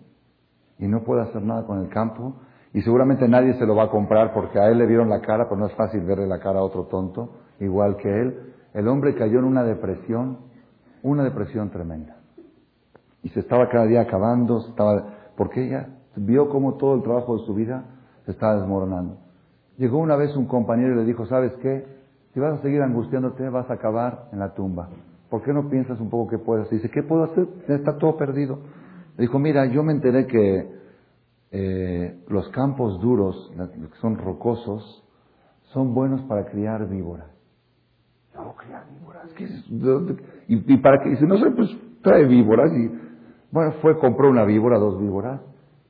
[0.79, 2.35] y no puede hacer nada con el campo
[2.75, 5.45] y seguramente nadie se lo va a comprar porque a él le vieron la cara,
[5.45, 8.55] pero no es fácil verle la cara a otro tonto, igual que él.
[8.73, 10.39] El hombre cayó en una depresión,
[11.03, 12.17] una depresión tremenda.
[13.23, 17.47] Y se estaba cada día acabando, estaba, porque ella vio cómo todo el trabajo de
[17.47, 17.85] su vida
[18.25, 19.17] se estaba desmoronando.
[19.79, 21.87] Llegó una vez un compañero y le dijo, ¿sabes qué?
[22.35, 24.89] Si vas a seguir angustiándote, vas a acabar en la tumba.
[25.31, 26.79] ¿Por qué no piensas un poco qué puedes hacer?
[26.79, 27.47] Dice, ¿qué puedo hacer?
[27.69, 28.59] Está todo perdido.
[29.17, 30.83] Le dijo, mira, yo me enteré que
[31.51, 35.05] eh, los campos duros, que son rocosos,
[35.73, 37.29] son buenos para criar víboras.
[38.35, 39.31] No, criar víboras.
[40.49, 41.11] ¿Y, para qué?
[41.11, 41.69] Dice, no sé, pues
[42.03, 42.73] trae víboras.
[42.73, 42.91] Y
[43.53, 45.41] bueno, fue, compró una víbora, dos víboras,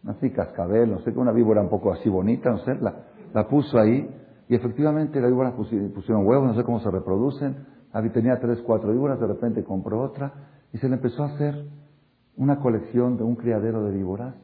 [0.06, 2.94] así cascabel, no sé, una víbora un poco así bonita, no sé, la,
[3.32, 4.18] la puso ahí.
[4.48, 7.64] Y efectivamente las víboras pusieron huevos, no sé cómo se reproducen.
[8.12, 10.32] Tenía tres, cuatro víboras, de repente compró otra
[10.72, 11.66] y se le empezó a hacer
[12.36, 14.34] una colección de un criadero de víboras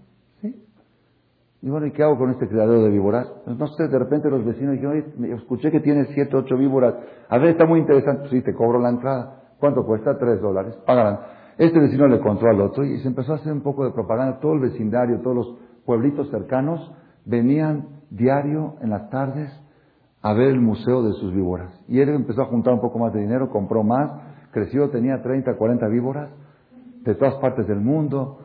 [1.61, 3.27] y bueno, ¿y qué hago con este criadero de víboras?
[3.45, 6.95] Pues no sé, de repente los vecinos dijeron, oye, escuché que tiene siete, ocho víboras.
[7.29, 8.29] A ver, está muy interesante.
[8.29, 9.43] Sí, te cobro la entrada.
[9.59, 10.17] ¿Cuánto cuesta?
[10.19, 10.77] Tres dólares.
[10.87, 11.19] Pagarán.
[11.59, 14.39] Este vecino le contó al otro y se empezó a hacer un poco de propaganda.
[14.39, 15.55] Todo el vecindario, todos los
[15.85, 16.93] pueblitos cercanos
[17.25, 19.51] venían diario en las tardes
[20.23, 21.73] a ver el museo de sus víboras.
[21.89, 24.11] Y él empezó a juntar un poco más de dinero, compró más,
[24.53, 26.31] creció, tenía 30, 40 víboras
[27.05, 28.39] de todas partes del mundo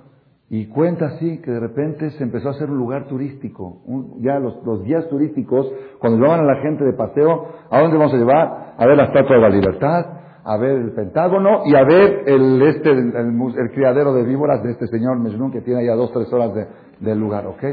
[0.49, 3.82] y cuenta así que de repente se empezó a hacer un lugar turístico.
[4.22, 8.18] ya los, guías turísticos, cuando llevaban a la gente de paseo, ¿a dónde vamos a
[8.18, 8.74] llevar?
[8.78, 10.05] A ver la Estatua de la Libertad,
[10.43, 14.87] a ver el Pentágono y a ver el, este, el, criadero de víboras de este
[14.87, 16.67] señor Mejnun que tiene ya dos, tres horas de,
[16.99, 17.63] del lugar, ¿ok?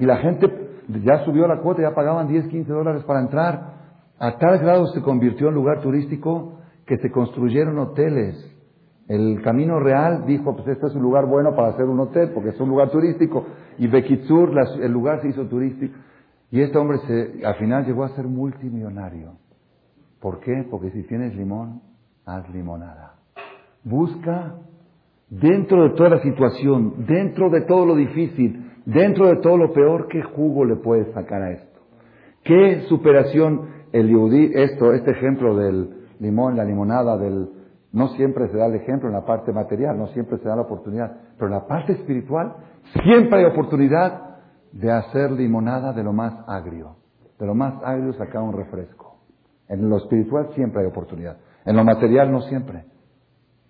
[0.00, 0.46] Y la gente
[1.04, 3.78] ya subió la cuota, ya pagaban 10, 15 dólares para entrar.
[4.18, 8.58] A tal grado se convirtió en lugar turístico que se construyeron hoteles
[9.08, 12.50] el Camino Real dijo, pues este es un lugar bueno para hacer un hotel, porque
[12.50, 13.46] es un lugar turístico.
[13.78, 14.52] Y Bekitsur,
[14.82, 15.96] el lugar se hizo turístico.
[16.50, 19.32] Y este hombre se, al final llegó a ser multimillonario.
[20.20, 20.66] ¿Por qué?
[20.70, 21.80] Porque si tienes limón,
[22.28, 23.14] haz limonada.
[23.84, 24.54] Busca
[25.30, 30.08] dentro de toda la situación, dentro de todo lo difícil, dentro de todo lo peor,
[30.08, 31.80] ¿qué jugo le puedes sacar a esto?
[32.44, 37.48] ¿Qué superación el yudí, esto, este ejemplo del limón, la limonada, del,
[37.92, 40.62] no siempre se da el ejemplo en la parte material, no siempre se da la
[40.62, 42.54] oportunidad, pero en la parte espiritual
[43.02, 44.36] siempre hay oportunidad
[44.72, 46.96] de hacer limonada de lo más agrio.
[47.38, 49.16] De lo más agrio sacar un refresco.
[49.68, 51.38] En lo espiritual siempre hay oportunidad.
[51.68, 52.86] En lo material no siempre.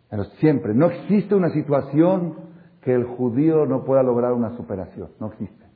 [0.08, 0.72] Pero siempre.
[0.72, 2.34] No existe una situación
[2.80, 5.08] que el judío no pueda lograr una superación.
[5.18, 5.66] No existe.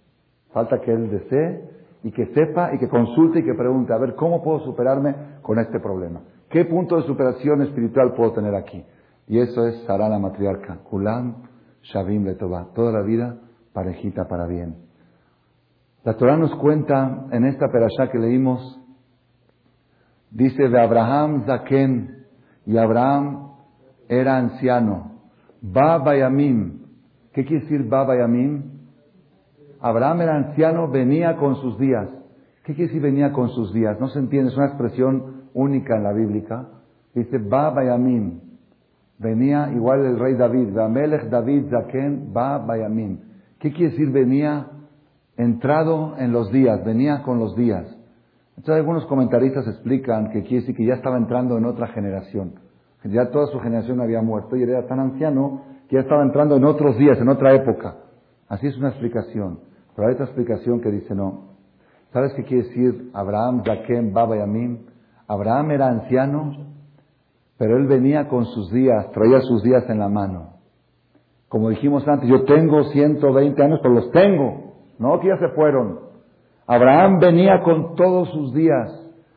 [0.52, 1.68] Falta que él desee
[2.04, 5.58] y que sepa y que consulte y que pregunte, a ver, ¿cómo puedo superarme con
[5.58, 6.20] este problema?
[6.48, 8.84] ¿Qué punto de superación espiritual puedo tener aquí?
[9.26, 10.78] Y eso es Sara la matriarca.
[10.88, 11.42] Kulam
[11.82, 12.68] Shavim Letová.
[12.72, 13.34] Toda la vida
[13.72, 14.76] parejita para bien.
[16.04, 18.80] La Torah nos cuenta en esta perashá que leímos,
[20.32, 22.24] dice de Abraham Zaken,
[22.66, 23.50] y Abraham
[24.08, 25.12] era anciano.
[25.60, 26.80] Baba Yamim.
[27.32, 28.62] ¿Qué quiere decir Baba Yamim?
[29.80, 32.08] Abraham era anciano, venía con sus días.
[32.64, 33.98] ¿Qué quiere decir venía con sus días?
[34.00, 36.68] No se entiende, es una expresión única en la bíblica,
[37.14, 38.40] dice Ba Bayamim.
[39.18, 43.18] Venía igual el rey David, Melech David Zaken Ba Bayamim.
[43.58, 44.68] ¿Qué quiere decir venía
[45.36, 47.96] entrado en los días, venía con los días?
[48.56, 52.54] Entonces algunos comentaristas explican que quiere decir que ya estaba entrando en otra generación,
[53.04, 56.64] ya toda su generación había muerto y era tan anciano que ya estaba entrando en
[56.64, 57.96] otros días, en otra época.
[58.48, 59.60] Así es una explicación.
[59.94, 61.52] Pero hay otra explicación que dice no.
[62.12, 64.86] ¿Sabes qué quiere decir Abraham, Zaken, Baba Yamim?
[65.26, 66.66] Abraham era anciano,
[67.56, 70.54] pero él venía con sus días, traía sus días en la mano.
[71.48, 76.11] Como dijimos antes, yo tengo 120 años, pero los tengo, no que ya se fueron.
[76.66, 78.90] Abraham venía con todos sus días.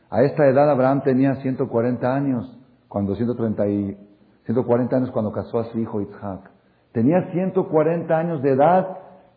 [0.10, 2.58] A esta edad Abraham tenía 140 años,
[2.88, 3.98] cuando 130 y,
[4.46, 6.52] 140 años cuando casó a su hijo Isaac.
[6.92, 8.88] Tenía 140 años de edad,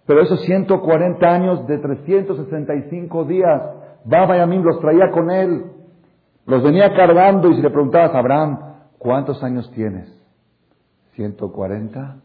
[0.07, 3.63] pero esos 140 años de 365 días,
[4.05, 5.65] Baba Yamim los traía con él.
[6.47, 8.59] Los venía cargando y si le preguntabas a Abraham,
[8.99, 10.09] ¿cuántos años tienes?
[11.15, 12.23] 140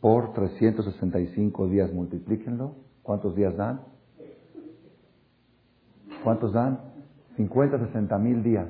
[0.00, 2.74] por 365 días, multiplíquenlo.
[3.02, 3.80] ¿Cuántos días dan?
[6.24, 6.78] ¿Cuántos dan?
[7.36, 8.66] 50, 60 mil días.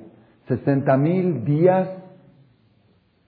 [0.48, 1.88] 60 mil días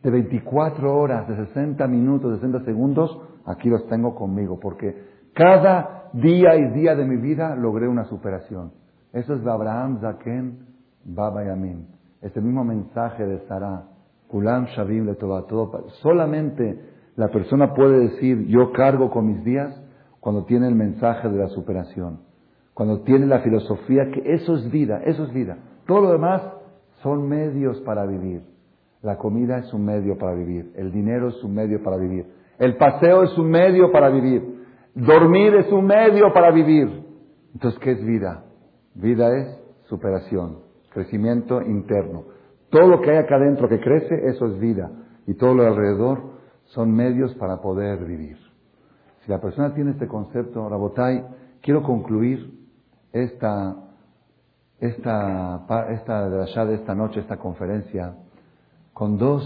[0.03, 6.11] de 24 horas, de 60 minutos, de 60 segundos, aquí los tengo conmigo, porque cada
[6.13, 8.73] día y día de mi vida logré una superación.
[9.13, 10.67] Eso es de Abraham Zaken
[11.05, 11.87] Baba Yamin.
[12.21, 13.85] Es el mismo mensaje de Sarah.
[14.29, 15.89] Kulam Shavim le todo.
[16.01, 16.81] Solamente
[17.17, 19.79] la persona puede decir, yo cargo con mis días,
[20.21, 22.21] cuando tiene el mensaje de la superación.
[22.75, 25.59] Cuando tiene la filosofía que eso es vida, eso es vida.
[25.87, 26.43] Todo lo demás
[27.03, 28.43] son medios para vivir.
[29.03, 30.73] La comida es un medio para vivir.
[30.77, 32.27] El dinero es un medio para vivir.
[32.59, 34.63] El paseo es un medio para vivir.
[34.95, 37.05] Dormir es un medio para vivir.
[37.53, 38.45] Entonces, ¿qué es vida?
[38.95, 40.59] Vida es superación,
[40.93, 42.25] crecimiento interno.
[42.71, 44.91] Todo lo que hay acá adentro que crece, eso es vida.
[45.27, 46.33] Y todo lo alrededor
[46.67, 48.39] son medios para poder vivir.
[49.25, 51.25] Si la persona tiene este concepto, Rabotai,
[51.61, 52.62] quiero concluir
[53.13, 53.77] esta,
[54.81, 58.15] esta, esta de de esta noche, esta conferencia,
[58.93, 59.45] con dos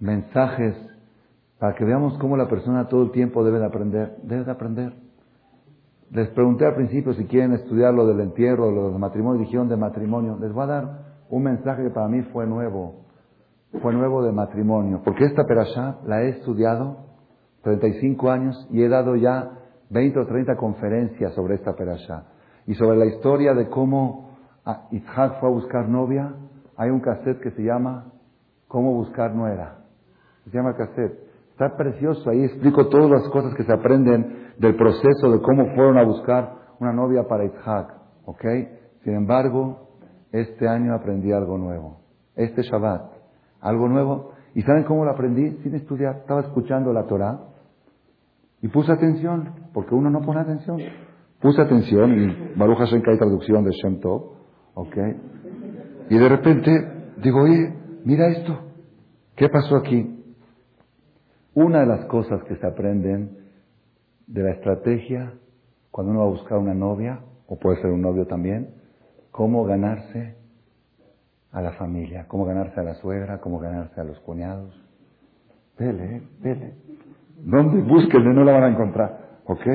[0.00, 0.74] mensajes
[1.58, 4.16] para que veamos cómo la persona todo el tiempo debe de aprender.
[4.22, 4.92] Debe de aprender.
[6.10, 9.76] Les pregunté al principio si quieren estudiar lo del entierro, lo del matrimonio, dijeron de
[9.76, 10.36] matrimonio.
[10.40, 10.98] Les voy a dar
[11.30, 13.06] un mensaje que para mí fue nuevo.
[13.80, 15.00] Fue nuevo de matrimonio.
[15.04, 16.98] Porque esta perashá la he estudiado
[17.62, 19.50] 35 años y he dado ya
[19.90, 22.24] 20 o 30 conferencias sobre esta perashá.
[22.66, 24.36] Y sobre la historia de cómo
[24.90, 26.34] Isaac fue a buscar novia,
[26.76, 28.12] hay un cassette que se llama
[28.68, 29.78] Cómo buscar nuera.
[30.44, 31.24] Se llama cassette.
[31.50, 35.98] Está precioso, ahí explico todas las cosas que se aprenden del proceso de cómo fueron
[35.98, 37.94] a buscar una novia para Isaac.
[38.24, 38.44] ¿Ok?
[39.04, 39.90] Sin embargo,
[40.32, 41.98] este año aprendí algo nuevo.
[42.34, 43.12] Este Shabbat,
[43.60, 44.32] algo nuevo.
[44.54, 45.50] ¿Y saben cómo lo aprendí?
[45.62, 46.16] Sin estudiar.
[46.16, 47.38] Estaba escuchando la Torah
[48.60, 50.80] y puse atención, porque uno no pone atención.
[51.44, 54.32] Puse atención y Baruch Hashem que hay traducción de Shem Tov.
[54.72, 54.96] ¿Ok?
[56.08, 56.70] Y de repente
[57.22, 57.70] digo, oye,
[58.02, 58.60] mira esto.
[59.36, 60.24] ¿Qué pasó aquí?
[61.52, 63.36] Una de las cosas que se aprenden
[64.26, 65.34] de la estrategia
[65.90, 68.76] cuando uno va a buscar una novia, o puede ser un novio también,
[69.30, 70.36] cómo ganarse
[71.52, 74.74] a la familia, cómo ganarse a la suegra, cómo ganarse a los cuñados.
[75.78, 76.72] Vele, vele.
[77.36, 78.32] ¿Dónde búsquenle?
[78.32, 79.40] No la van a encontrar.
[79.44, 79.66] ¿Ok?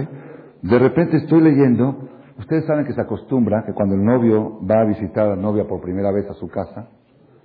[0.61, 1.95] De repente estoy leyendo,
[2.37, 5.65] ustedes saben que se acostumbra que cuando el novio va a visitar a la novia
[5.65, 6.89] por primera vez a su casa,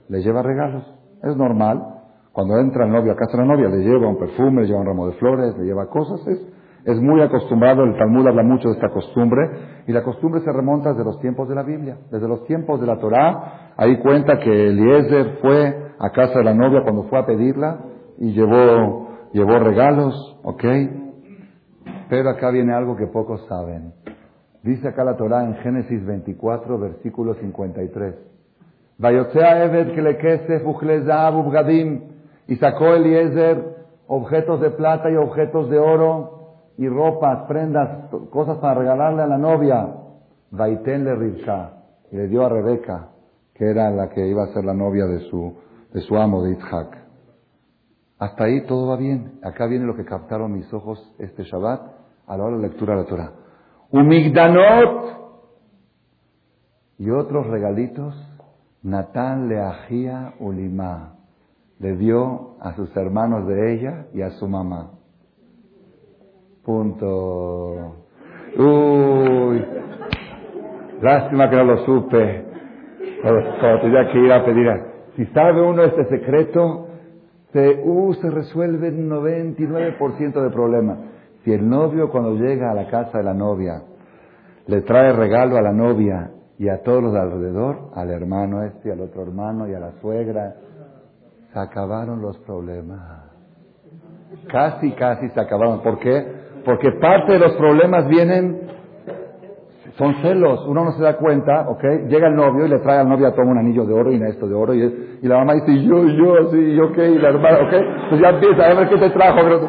[0.09, 0.85] le lleva regalos.
[1.23, 1.81] Es normal.
[2.33, 4.81] Cuando entra el novio a casa de la novia, le lleva un perfume, le lleva
[4.81, 6.21] un ramo de flores, le lleva cosas.
[6.85, 9.49] Es, muy acostumbrado, el Talmud habla mucho de esta costumbre,
[9.87, 12.87] y la costumbre se remonta desde los tiempos de la Biblia, desde los tiempos de
[12.89, 13.73] la Torá.
[13.77, 17.79] Ahí cuenta que Eliezer fue a casa de la novia cuando fue a pedirla
[18.19, 20.65] y llevó, llevó regalos, ¿ok?
[22.09, 23.93] Pero acá viene algo que pocos saben.
[24.63, 28.15] Dice acá la Torá en Génesis 24, versículo 53.
[28.99, 29.95] Vayotzea Eved
[32.47, 33.75] y sacó Eliezer
[34.07, 36.35] objetos de plata y objetos de oro
[36.77, 39.87] y ropas, prendas, cosas para regalarle a la novia.
[40.51, 41.73] Vaiten le Rivka
[42.11, 43.09] y le dio a Rebeca,
[43.55, 45.55] que era la que iba a ser la novia de su,
[45.93, 47.04] de su amo, de Isaac.
[48.25, 49.39] Hasta ahí todo va bien.
[49.43, 51.83] Acá viene lo que captaron mis ojos este Shabbat
[52.27, 53.33] a la hora de lectura de la Torah.
[53.91, 55.45] Umigdanot
[56.99, 58.15] y otros regalitos.
[58.83, 61.17] Natán le ajía ulima
[61.81, 64.93] le dio a sus hermanos de ella y a su mamá.
[66.65, 67.97] Punto.
[68.57, 69.67] Uy,
[71.03, 72.45] lástima que no lo supe.
[73.21, 74.67] Cuando tenía que ir a pedir.
[75.17, 76.89] Si sabe uno este secreto,
[77.55, 80.99] se, uh, se resuelve un 99% de problemas.
[81.45, 83.81] Si el novio cuando llega a la casa de la novia
[84.67, 88.91] le trae regalo a la novia y a todos los de alrededor, al hermano este,
[88.91, 90.55] al otro hermano y a la suegra,
[91.53, 93.31] se acabaron los problemas.
[94.51, 95.81] Casi, casi se acabaron.
[95.81, 96.27] ¿Por qué?
[96.65, 98.63] Porque parte de los problemas vienen,
[99.97, 100.65] son celos.
[100.67, 101.83] Uno no se da cuenta, ¿ok?
[102.09, 104.23] Llega el novio y le trae al novio a toma un anillo de oro y
[104.23, 104.75] esto de oro.
[104.75, 108.11] Y, y la mamá dice, yo, yo, así, yo, qué, y la hermana, ¿ok?
[108.11, 109.39] Pues ya empieza a ver qué te trajo.
[109.43, 109.61] Pero,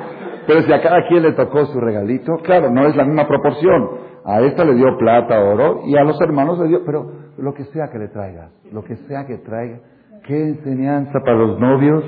[0.47, 4.05] pero si a cada quien le tocó su regalito, claro, no es la misma proporción.
[4.25, 7.65] A esta le dio plata, oro, y a los hermanos le dio, pero lo que
[7.65, 9.79] sea que le traiga, lo que sea que traiga,
[10.25, 12.03] Qué enseñanza para los novios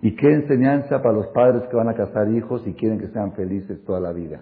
[0.00, 3.32] y qué enseñanza para los padres que van a casar hijos y quieren que sean
[3.32, 4.40] felices toda la vida.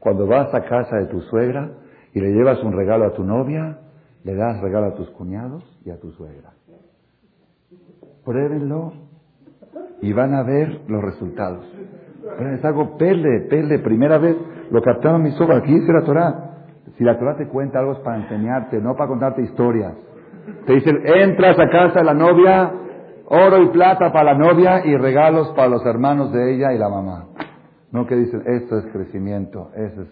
[0.00, 1.70] Cuando vas a casa de tu suegra
[2.14, 3.78] y le llevas un regalo a tu novia,
[4.24, 6.50] le das regalo a tus cuñados y a tu suegra.
[8.24, 8.92] Pruébenlo
[10.00, 11.64] y van a ver los resultados.
[12.54, 14.36] Es algo pele, pele, primera vez
[14.70, 15.56] lo captaron mis ojos.
[15.56, 16.48] Aquí dice la Torah.
[16.96, 19.94] Si la Torah te cuenta algo es para enseñarte, no para contarte historias.
[20.66, 22.72] Te dicen, entras a casa de la novia,
[23.26, 26.88] oro y plata para la novia y regalos para los hermanos de ella y la
[26.88, 27.26] mamá.
[27.90, 30.08] No que dicen, esto es crecimiento, eso es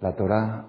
[0.00, 0.64] la Torah,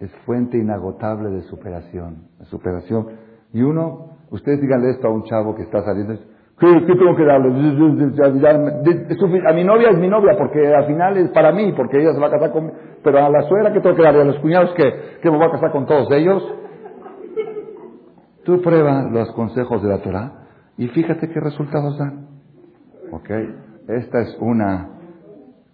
[0.00, 3.08] es fuente inagotable de superación, superación.
[3.52, 6.14] Y uno, ustedes díganle esto a un chavo que está saliendo,
[6.58, 7.48] ¿qué, tengo que darle?
[9.48, 12.20] A mi novia es mi novia, porque al final es para mí, porque ella se
[12.20, 12.76] va a casar conmigo.
[13.02, 14.22] Pero a la suegra, ¿qué tengo que darle?
[14.22, 16.42] A los cuñados, que, que me voy a casar con todos ellos.
[18.44, 20.32] Tú prueba los consejos de la Torah
[20.78, 22.28] y fíjate qué resultados dan.
[23.12, 23.30] ¿Ok?
[23.88, 24.88] Esta es una,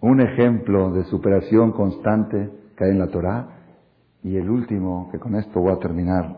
[0.01, 3.54] un ejemplo de superación constante que hay en la Torah.
[4.25, 6.37] Y el último, que con esto voy a terminar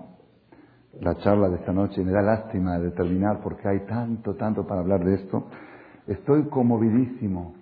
[0.99, 4.81] la charla de esta noche, me da lástima de terminar porque hay tanto, tanto para
[4.81, 5.45] hablar de esto.
[6.05, 7.55] Estoy conmovidísimo.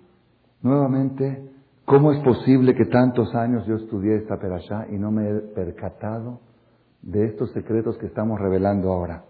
[0.63, 1.51] Nuevamente,
[1.85, 6.39] ¿cómo es posible que tantos años yo estudié esta perashá y no me he percatado
[7.03, 9.25] de estos secretos que estamos revelando ahora?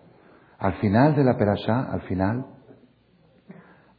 [0.59, 2.45] Al final de la perashá, al final,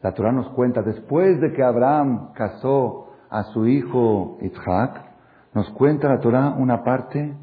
[0.00, 5.05] la Torah nos cuenta, después de que Abraham casó a su hijo Isaac,
[5.56, 7.34] nos cuenta la Torah una parte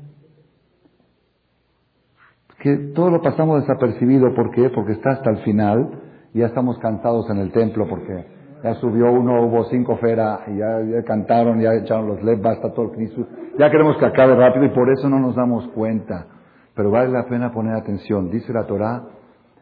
[2.60, 4.36] que todo lo pasamos desapercibido.
[4.36, 4.70] ¿Por qué?
[4.70, 6.00] Porque está hasta el final
[6.32, 8.26] ya estamos cansados en el templo porque
[8.64, 12.92] ya subió uno, hubo cinco feras ya, cantaron, ya echaron los led, basta todo el
[12.92, 13.28] Cristo.
[13.58, 16.28] Ya queremos que acabe rápido y por eso no nos damos cuenta.
[16.76, 18.30] Pero vale la pena poner atención.
[18.30, 19.04] Dice la Torá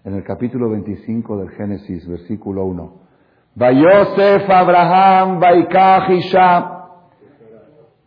[0.03, 2.93] en el capítulo 25 del Génesis, versículo 1.
[3.55, 6.09] Vayosef Abraham Vaikach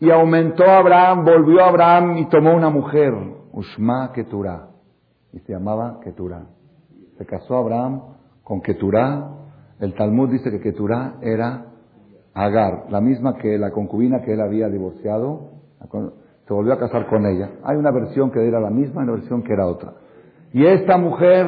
[0.00, 3.12] Y aumentó Abraham, volvió Abraham y tomó una mujer,
[3.52, 4.68] Ushma Keturah.
[5.32, 6.46] Y se llamaba Keturah.
[7.18, 8.02] Se casó Abraham
[8.42, 9.30] con Keturah.
[9.80, 11.66] El Talmud dice que Keturah era
[12.36, 15.50] Agar, la misma que la concubina que él había divorciado
[16.46, 17.50] se volvió a casar con ella.
[17.62, 19.92] Hay una versión que era la misma y una versión que era otra.
[20.52, 21.46] Y esta mujer,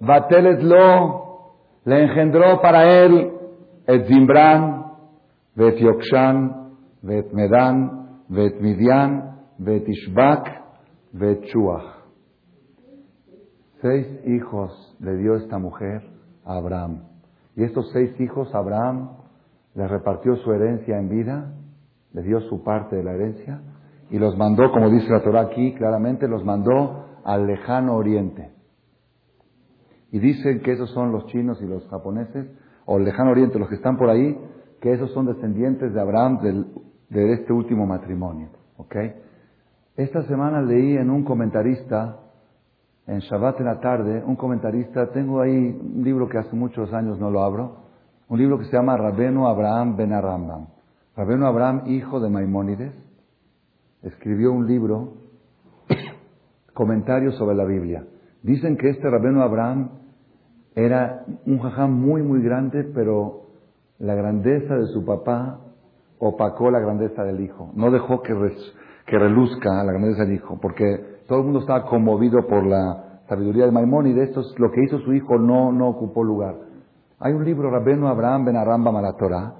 [0.00, 3.30] Bateletlo, le engendró para él
[3.86, 4.86] et Zimbran,
[7.04, 10.48] vet Medan, vet Midian, vet Ishbak,
[11.12, 11.84] vet Shuach.
[13.82, 16.02] Seis hijos le dio esta mujer
[16.44, 17.02] a Abraham.
[17.56, 19.10] Y estos seis hijos, Abraham
[19.74, 21.52] le repartió su herencia en vida,
[22.12, 23.60] le dio su parte de la herencia,
[24.10, 28.52] y los mandó, como dice la Torah aquí claramente, los mandó al lejano oriente.
[30.10, 32.46] Y dicen que esos son los chinos y los japoneses,
[32.86, 34.38] o el lejano oriente, los que están por ahí,
[34.80, 36.40] que esos son descendientes de Abraham
[37.14, 38.48] de este último matrimonio.
[38.76, 38.96] ¿Ok?
[39.96, 42.18] Esta semana leí en un comentarista,
[43.06, 47.18] en Shabbat en la tarde, un comentarista, tengo ahí un libro que hace muchos años
[47.20, 47.76] no lo abro,
[48.28, 50.66] un libro que se llama Rabenu Abraham Ben Arambam.
[51.16, 52.92] Rabenu Abraham, hijo de Maimónides,
[54.02, 55.12] escribió un libro,
[56.74, 58.04] comentarios sobre la Biblia.
[58.42, 59.90] Dicen que este Rabeno Abraham
[60.74, 63.42] era un jajam muy, muy grande, pero
[64.00, 65.60] la grandeza de su papá
[66.18, 67.70] opacó la grandeza del hijo.
[67.74, 68.34] No dejó que,
[69.06, 73.66] que reluzca la grandeza del hijo, porque todo el mundo estaba conmovido por la sabiduría
[73.66, 74.28] de Maimónides.
[74.28, 76.56] Esto es lo que hizo su hijo, no, no ocupó lugar.
[77.18, 79.54] Hay un libro, Rabeno Abraham Ben Aramba Malatorah,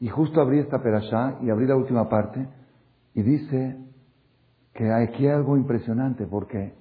[0.00, 2.48] y justo abrí esta perashá y abrí la última parte,
[3.14, 3.78] y dice
[4.72, 6.74] que aquí hay algo impresionante, porque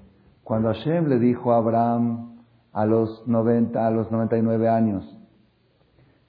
[0.44, 2.40] cuando Hashem le dijo a Abraham
[2.72, 5.20] a los 90, a los 99 años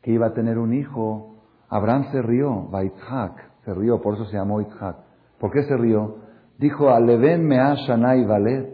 [0.03, 1.34] que iba a tener un hijo,
[1.69, 3.33] Abraham se rió, Baitzhak,
[3.65, 4.97] se rió, por eso se llamó Itzhak.
[5.39, 6.17] ¿Por qué se rió?
[6.59, 8.67] Dijo, Aleven Mea Shanai Valed,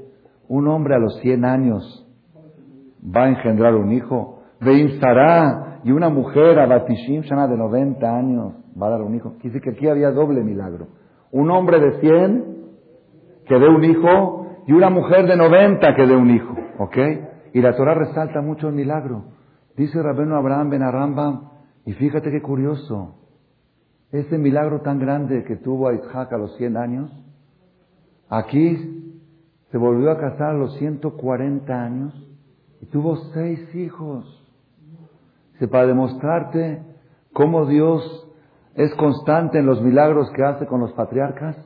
[0.49, 2.07] un hombre a los 100 años
[3.05, 4.43] va a engendrar un hijo,
[5.01, 9.34] Sarah, y una mujer a Batishim Shana de 90 años va a dar un hijo.
[9.43, 10.88] Decir que aquí había doble milagro.
[11.32, 12.45] Un hombre de 100
[13.47, 16.55] que dé un hijo y una mujer de 90 que dé un hijo.
[16.78, 16.97] ¿Ok?
[17.55, 19.24] Y la Torah resalta mucho el milagro.
[19.76, 21.49] Dice Rabeno Abraham Ben Arambam,
[21.87, 23.16] y fíjate qué curioso,
[24.12, 27.12] ese milagro tan grande que tuvo a Isaac a los 100 años,
[28.28, 29.16] aquí
[29.70, 32.14] se volvió a casar a los 140 años
[32.81, 34.37] y tuvo seis hijos.
[35.70, 36.83] para demostrarte
[37.33, 38.26] cómo Dios
[38.74, 41.57] es constante en los milagros que hace con los patriarcas,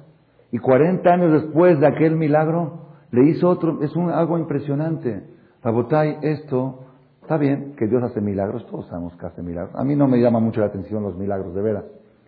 [0.51, 5.25] y 40 años después de aquel milagro, le hizo otro, es un, algo impresionante.
[5.63, 6.85] Rabotai, esto,
[7.25, 9.75] está bien que Dios hace milagros, todos sabemos que hace milagros.
[9.75, 11.85] A mí no me llama mucho la atención los milagros, de veras.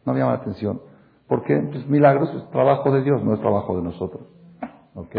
[0.07, 0.81] No me llama la atención.
[1.29, 4.27] Porque pues, milagros es trabajo de Dios, no es trabajo de nosotros.
[4.95, 5.15] ¿Ok?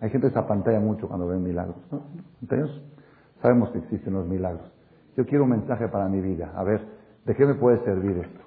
[0.00, 1.76] Hay gente que se apantalla mucho cuando ven milagros.
[2.42, 2.82] Entonces,
[3.40, 4.70] sabemos que existen los milagros.
[5.16, 6.52] Yo quiero un mensaje para mi vida.
[6.54, 6.82] A ver,
[7.24, 8.40] ¿de qué me puede servir esto?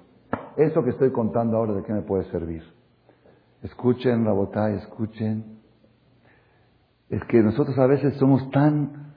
[0.56, 2.62] Eso que estoy contando ahora, ¿de qué me puede servir?
[3.62, 5.58] Escuchen, Rabotay, escuchen.
[7.08, 9.07] Es que nosotros a veces somos tan,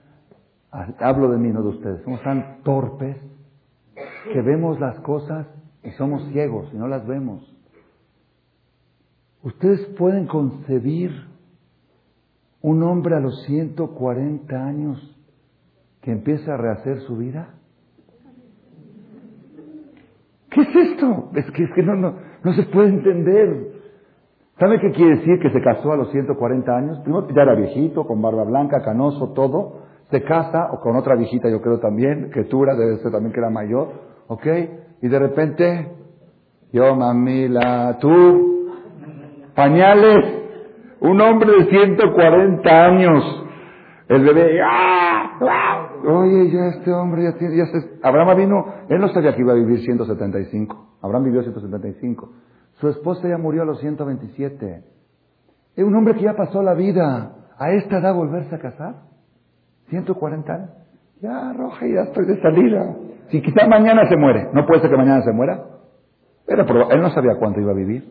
[0.72, 3.16] hablo de mí, no de ustedes, somos tan torpes
[4.32, 5.46] que vemos las cosas
[5.84, 7.48] y somos ciegos y no las vemos.
[9.42, 11.10] Ustedes pueden concebir
[12.62, 15.18] un hombre a los 140 años
[16.00, 17.54] que empieza a rehacer su vida.
[20.50, 21.30] ¿Qué es esto?
[21.34, 22.14] Es que, es que no, no,
[22.44, 23.72] no se puede entender.
[24.58, 26.98] ¿Sabe qué quiere decir que se casó a los 140 años?
[27.00, 29.81] Primero ya era viejito, con barba blanca, canoso, todo.
[30.12, 33.40] Se casa, o con otra viejita yo creo también, que Tura debe ser también que
[33.40, 33.88] era mayor,
[34.28, 34.46] ¿ok?
[35.00, 35.90] Y de repente,
[36.70, 38.70] yo mamila, tú,
[39.56, 40.24] pañales,
[41.00, 43.44] un hombre de 140 años,
[44.08, 45.88] el bebé, ¡ah!
[46.04, 49.52] Oye, ya este hombre ya tiene, ya se, Abraham vino, él no sabía que iba
[49.52, 50.98] a vivir 175.
[51.00, 52.32] Abraham vivió 175.
[52.74, 54.84] Su esposa ya murió a los 127.
[55.74, 57.36] Es un hombre que ya pasó la vida.
[57.56, 59.11] A esta edad volverse a casar.
[59.92, 60.70] 140 años.
[61.20, 62.96] Ya, Roja, ya estoy de salida.
[63.28, 64.48] Si quizá mañana se muere.
[64.54, 65.64] No puede ser que mañana se muera.
[66.46, 68.10] Pero él no sabía cuánto iba a vivir.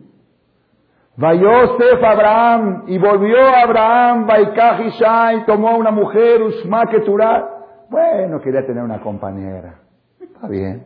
[1.17, 7.49] Vayosef Abraham, y volvió Abraham, y tomó una mujer, Usma Keturah.
[7.89, 9.79] Bueno, quería tener una compañera.
[10.19, 10.86] Está bien.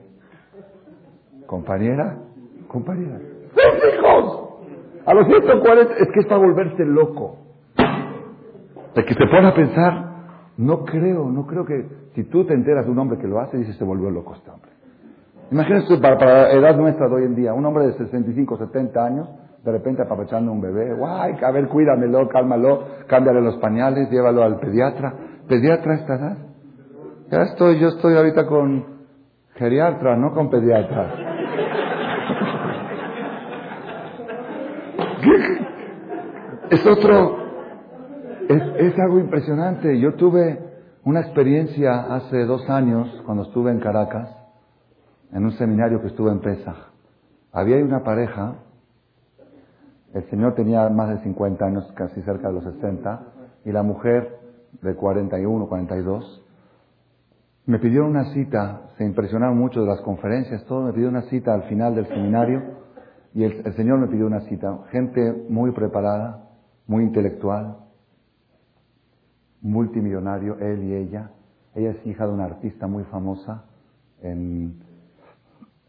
[1.45, 2.17] ¿Compañera?
[2.67, 3.19] Compañera.
[3.53, 4.45] ¡Sus hijos!
[5.05, 7.37] A los 140 es que es para volverse loco.
[8.95, 10.04] De que se pone a pensar,
[10.57, 11.85] no creo, no creo que
[12.15, 14.49] si tú te enteras de un hombre que lo hace, dices, se volvió loco este
[14.49, 14.71] hombre.
[15.51, 19.05] Imagínate para, para la edad nuestra de hoy en día, un hombre de 65, 70
[19.05, 19.29] años,
[19.63, 24.59] de repente apapachando un bebé, guay, a ver, cuídamelo, cálmalo, cámbiale los pañales, llévalo al
[24.59, 25.13] pediatra.
[25.47, 26.37] ¿Pediatra a esta edad?
[27.31, 28.85] Ya estoy, yo estoy ahorita con
[29.55, 31.13] geriatra, no con pediatra.
[36.69, 37.44] es otro,
[38.49, 39.99] es, es algo impresionante.
[39.99, 40.59] Yo tuve
[41.03, 44.29] una experiencia hace dos años, cuando estuve en Caracas,
[45.31, 46.77] en un seminario que estuve en Pesach.
[47.51, 48.55] Había una pareja,
[50.13, 53.21] el señor tenía más de 50 años, casi cerca de los 60,
[53.65, 54.39] y la mujer
[54.81, 56.43] de 41, 42.
[57.65, 61.53] Me pidieron una cita, se impresionaron mucho de las conferencias, todo, me pidió una cita
[61.53, 62.61] al final del seminario
[63.33, 64.79] y el, Señor me pidió una cita.
[64.91, 66.47] Gente muy preparada,
[66.87, 67.77] muy intelectual,
[69.65, 71.31] multimillonario, él y ella.
[71.73, 73.65] Ella es hija de una artista muy famosa
[74.21, 74.79] en,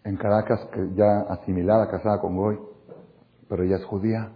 [0.04, 2.58] en Caracas, que ya asimilada, casada con Goy,
[3.48, 4.32] pero ella es judía.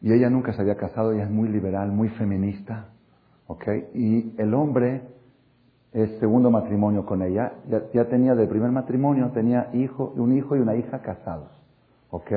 [0.00, 2.88] Y ella nunca se había casado, ella es muy liberal, muy feminista.
[3.46, 3.64] ¿ok?
[3.94, 5.02] Y el hombre
[5.92, 7.52] es segundo matrimonio con ella.
[7.92, 11.50] Ya, tenía de primer matrimonio, tenía hijo, un hijo y una hija casados.
[12.10, 12.30] ¿Ok?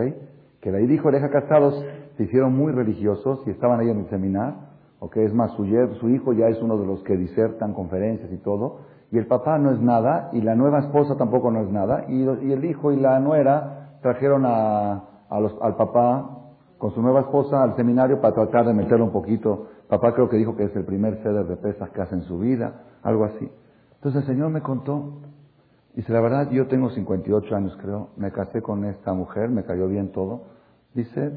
[0.61, 1.83] Que de ahí dijo hija casados
[2.17, 4.64] se hicieron muy religiosos y estaban ahí en el seminar.
[4.99, 5.17] ¿Ok?
[5.17, 8.79] Es más, su, hijo ya es uno de los que disertan conferencias y todo.
[9.11, 12.05] Y el papá no es nada y la nueva esposa tampoco no es nada.
[12.07, 16.29] Y, el hijo y la nuera trajeron a, al papá
[16.77, 19.67] con su nueva esposa al seminario para tratar de meterlo un poquito.
[19.87, 22.39] Papá creo que dijo que es el primer ceder de pesas que hace en su
[22.39, 23.49] vida algo así.
[23.95, 25.21] Entonces el Señor me contó,
[25.95, 29.87] dice, la verdad, yo tengo 58 años creo, me casé con esta mujer, me cayó
[29.87, 30.43] bien todo.
[30.93, 31.31] Dice,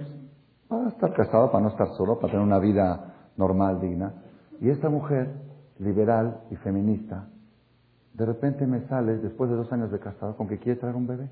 [0.68, 3.07] para estar casado, para no estar solo, para tener una vida
[3.38, 4.12] normal, digna.
[4.60, 5.32] Y esta mujer,
[5.78, 7.28] liberal y feminista,
[8.12, 11.06] de repente me sale, después de dos años de casado, con que quiere traer un
[11.06, 11.30] bebé,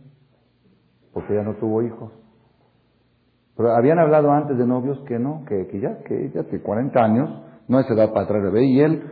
[1.13, 2.13] porque ella no tuvo hijos.
[3.57, 6.99] Pero habían hablado antes de novios que no, que, que ya, que ella tiene 40
[6.99, 9.03] años, no es edad para traer bebé, y él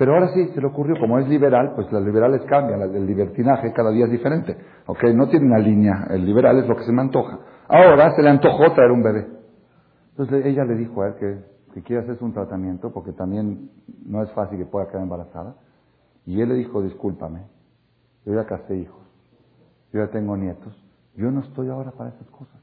[0.00, 3.70] pero ahora sí, se le ocurrió, como es liberal, pues las liberales cambian, el libertinaje
[3.74, 4.56] cada día es diferente.
[4.86, 5.04] ¿Ok?
[5.14, 7.38] No tiene una línea, el liberal es lo que se me antoja.
[7.68, 9.26] Ahora se le antojó traer un bebé.
[10.12, 13.70] Entonces ella le dijo a él que, que quiere hacerse un tratamiento, porque también
[14.04, 15.54] no es fácil que pueda quedar embarazada.
[16.26, 17.42] Y él le dijo, discúlpame,
[18.24, 19.02] yo ya casé hijos,
[19.92, 20.76] yo ya tengo nietos,
[21.16, 22.60] yo no estoy ahora para esas cosas.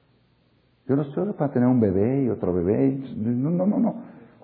[0.87, 2.97] Yo no estoy ahora para tener un bebé y otro bebé.
[3.17, 3.95] no, no, no, no.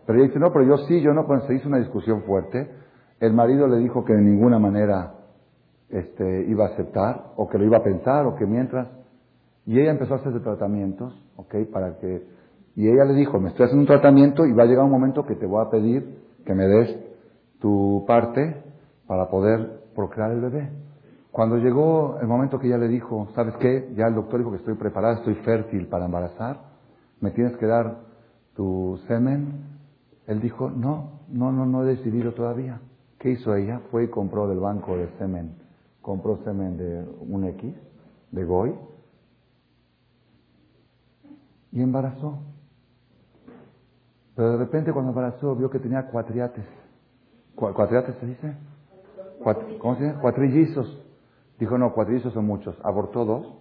[0.06, 2.70] Pero ella dice, no, pero yo sí, yo no, cuando se hizo una discusión fuerte.
[3.20, 5.14] El marido le dijo que de ninguna manera
[5.90, 8.90] este, iba a aceptar, o que lo iba a pensar, o que mientras.
[9.66, 11.56] Y ella empezó a hacerse tratamientos, ¿ok?
[11.72, 12.43] Para que.
[12.76, 15.26] Y ella le dijo: Me estoy haciendo un tratamiento y va a llegar un momento
[15.26, 16.98] que te voy a pedir que me des
[17.60, 18.64] tu parte
[19.08, 20.70] para poder procrear el bebé.
[21.32, 23.94] Cuando llegó el momento que ella le dijo: ¿Sabes qué?
[23.96, 26.60] Ya el doctor dijo que estoy preparada, estoy fértil para embarazar,
[27.22, 27.98] me tienes que dar
[28.56, 29.74] tu semen
[30.28, 32.80] Él dijo, no, no, no, no he decidido todavía.
[33.20, 33.82] ¿Qué hizo ella?
[33.92, 35.56] Fue y compró del banco de semen.
[36.02, 37.74] Compró semen de un X,
[38.32, 38.74] de Goy,
[41.72, 42.40] y embarazó.
[44.36, 46.66] Pero de repente cuando embarazó vio que tenía cuatriates.
[47.56, 48.56] ¿Cuatriates se dice?
[49.80, 50.20] ¿Cómo se dice?
[50.20, 51.06] Cuatrillizos.
[51.60, 52.76] Dijo, no, cuatrillizos son muchos.
[52.84, 53.54] Abortó dos.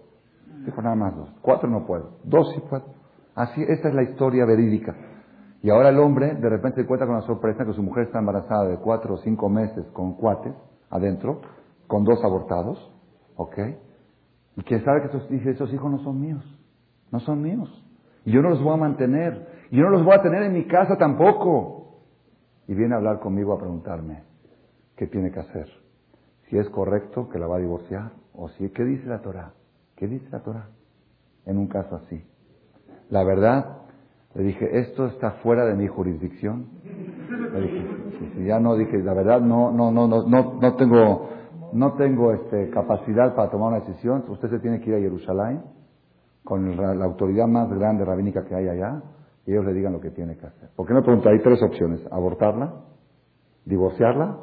[0.65, 1.29] Dijo, nada más dos.
[1.41, 2.11] Cuatro no puedo.
[2.23, 2.83] Dos sí puedo.
[3.35, 4.95] Así, esta es la historia verídica.
[5.61, 8.19] Y ahora el hombre de repente se cuenta con la sorpresa que su mujer está
[8.19, 10.53] embarazada de cuatro o cinco meses con cuates
[10.89, 11.41] adentro,
[11.87, 12.91] con dos abortados,
[13.37, 13.57] ¿ok?
[14.57, 16.43] Y que sabe que esos, esos hijos no son míos,
[17.11, 17.69] no son míos.
[18.25, 19.47] Y yo no los voy a mantener,
[19.77, 21.79] yo no los voy a tener en mi casa tampoco.
[22.67, 24.23] Y viene a hablar conmigo a preguntarme,
[24.95, 25.67] ¿qué tiene que hacer?
[26.47, 29.53] Si es correcto que la va a divorciar, o si, ¿qué dice la Torah?
[29.95, 30.67] ¿Qué dice la Torah?
[31.45, 32.23] En un caso así.
[33.09, 33.79] La verdad,
[34.35, 36.67] le dije, esto está fuera de mi jurisdicción.
[37.53, 41.29] Le dije, ya no dije, la verdad no, no, no, no, no, no tengo,
[41.73, 44.23] no tengo este, capacidad para tomar una decisión.
[44.27, 45.63] Usted se tiene que ir a Jerusalén
[46.43, 49.01] con la, autoridad más grande rabínica que hay allá
[49.45, 50.69] y ellos le digan lo que tiene que hacer.
[50.75, 51.29] ¿Por qué no pregunto?
[51.29, 52.73] Hay tres opciones: abortarla,
[53.65, 54.37] divorciarla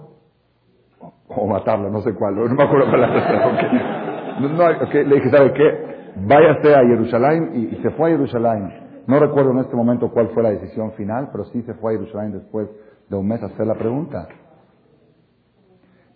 [1.29, 5.05] o matarla, no sé cuál, no me acuerdo cuál la no, okay.
[5.05, 6.13] Le dije, ¿sabe qué?
[6.27, 10.29] Váyase a Jerusalén y, y se fue a Jerusalén no recuerdo en este momento cuál
[10.29, 12.69] fue la decisión final, pero sí se fue a Jerusalén después
[13.09, 14.29] de un mes a hacer la pregunta.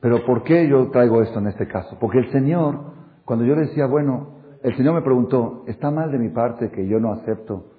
[0.01, 1.97] Pero ¿por qué yo traigo esto en este caso?
[1.99, 2.93] Porque el Señor,
[3.25, 6.87] cuando yo le decía, bueno, el Señor me preguntó, ¿está mal de mi parte que
[6.87, 7.73] yo no acepto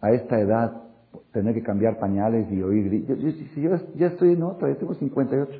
[0.00, 0.82] a esta edad
[1.32, 3.06] tener que cambiar pañales y oír?
[3.06, 5.52] Yo, yo, ya estoy en otra, tengo 58.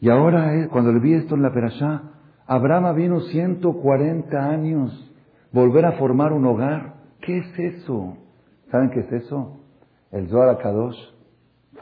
[0.00, 2.02] Y ahora, eh, cuando le vi esto en la Perashá,
[2.46, 5.12] Abraham vino 140 años
[5.52, 6.94] volver a formar un hogar.
[7.20, 8.16] ¿Qué es eso?
[8.70, 9.58] ¿Saben qué es eso?
[10.10, 10.98] El Zohar Kadosh,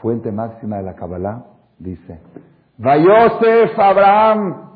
[0.01, 1.45] fuente máxima de la Kabbalah,
[1.79, 2.19] dice,
[2.77, 4.71] Vayosef Abraham,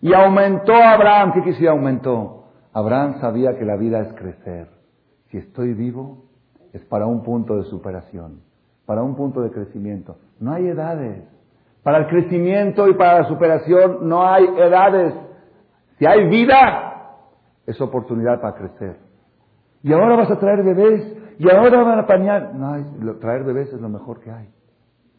[0.00, 1.32] y aumentó Abraham.
[1.34, 2.44] ¿Qué quisiera aumentó?
[2.72, 4.77] Abraham sabía que la vida es crecer.
[5.30, 6.24] Si estoy vivo,
[6.72, 8.40] es para un punto de superación,
[8.86, 10.16] para un punto de crecimiento.
[10.40, 11.24] No hay edades.
[11.82, 15.14] Para el crecimiento y para la superación no hay edades.
[15.98, 17.16] Si hay vida,
[17.66, 18.96] es oportunidad para crecer.
[19.82, 22.54] Y ahora vas a traer bebés, y ahora van a pañar.
[22.54, 24.48] No, traer bebés es lo mejor que hay.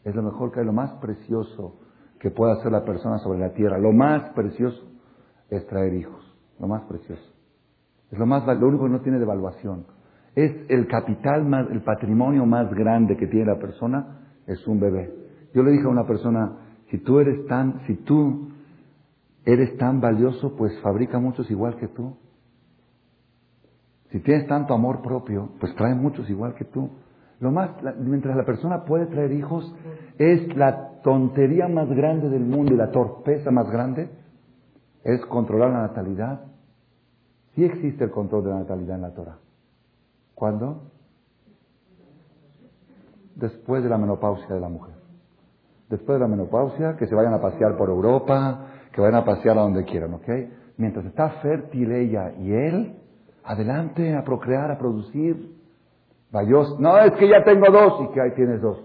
[0.04, 1.78] Es lo mejor que hay, lo más precioso
[2.18, 3.78] que puede hacer la persona sobre la tierra.
[3.78, 4.82] Lo más precioso
[5.48, 6.22] es traer hijos.
[6.58, 7.22] Lo más precioso.
[8.10, 9.86] Es lo más, lo único que no tiene devaluación.
[10.34, 15.12] Es el capital más, el patrimonio más grande que tiene la persona, es un bebé.
[15.54, 16.56] Yo le dije a una persona,
[16.90, 18.50] si tú eres tan, si tú
[19.44, 22.16] eres tan valioso, pues fabrica muchos igual que tú.
[24.10, 26.90] Si tienes tanto amor propio, pues trae muchos igual que tú.
[27.38, 29.74] Lo más, mientras la persona puede traer hijos,
[30.18, 34.10] es la tontería más grande del mundo y la torpeza más grande
[35.04, 36.44] es controlar la natalidad.
[37.54, 39.38] Sí existe el control de la natalidad en la Torah.
[40.40, 40.84] ¿Cuándo?
[43.36, 44.94] Después de la menopausia de la mujer.
[45.90, 49.58] Después de la menopausia, que se vayan a pasear por Europa, que vayan a pasear
[49.58, 50.28] a donde quieran, ¿ok?
[50.78, 52.96] Mientras está fértil ella y él,
[53.44, 55.56] Adelante a procrear, a producir.
[56.30, 56.78] Vayos.
[56.78, 58.82] No, es que ya tengo dos y que ahí tienes dos.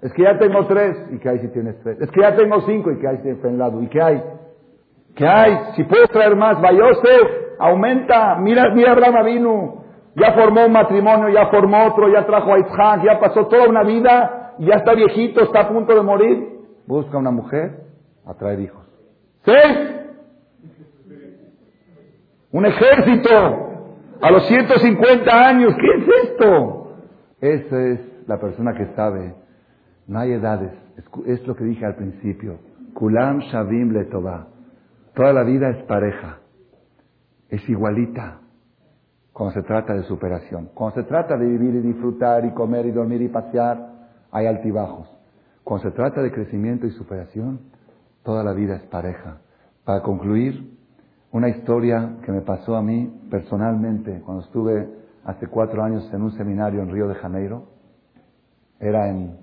[0.00, 2.00] Es que ya tengo tres y que ahí sí tienes tres.
[2.00, 3.80] Es que ya tengo cinco y que ahí tienes en lado.
[3.82, 4.22] ¿Y qué hay?
[5.14, 5.74] ¿Qué hay?
[5.76, 8.36] Si puedes traer más, Vayose, aumenta.
[8.40, 9.81] Mira, mira Abraham vino.
[10.14, 13.82] Ya formó un matrimonio, ya formó otro, ya trajo a Isaac, ya pasó toda una
[13.82, 16.48] vida, ya está viejito, está a punto de morir.
[16.86, 17.84] Busca una mujer
[18.26, 18.84] a traer hijos.
[19.44, 20.02] ¿Seis?
[22.50, 23.30] Un ejército
[24.20, 26.96] a los 150 años, ¿qué es esto?
[27.40, 29.34] Esa es la persona que sabe.
[30.06, 30.72] No hay edades.
[31.26, 32.58] Es lo que dije al principio.
[32.94, 34.48] Kulam Shavim Letová.
[35.14, 36.38] Toda la vida es pareja.
[37.48, 38.41] Es igualita.
[39.32, 40.70] Cuando se trata de superación.
[40.74, 43.92] Cuando se trata de vivir y disfrutar y comer y dormir y pasear,
[44.30, 45.08] hay altibajos.
[45.64, 47.60] Cuando se trata de crecimiento y superación,
[48.22, 49.38] toda la vida es pareja.
[49.84, 50.72] Para concluir,
[51.32, 54.86] una historia que me pasó a mí personalmente cuando estuve
[55.24, 57.68] hace cuatro años en un seminario en Río de Janeiro.
[58.78, 59.38] Era en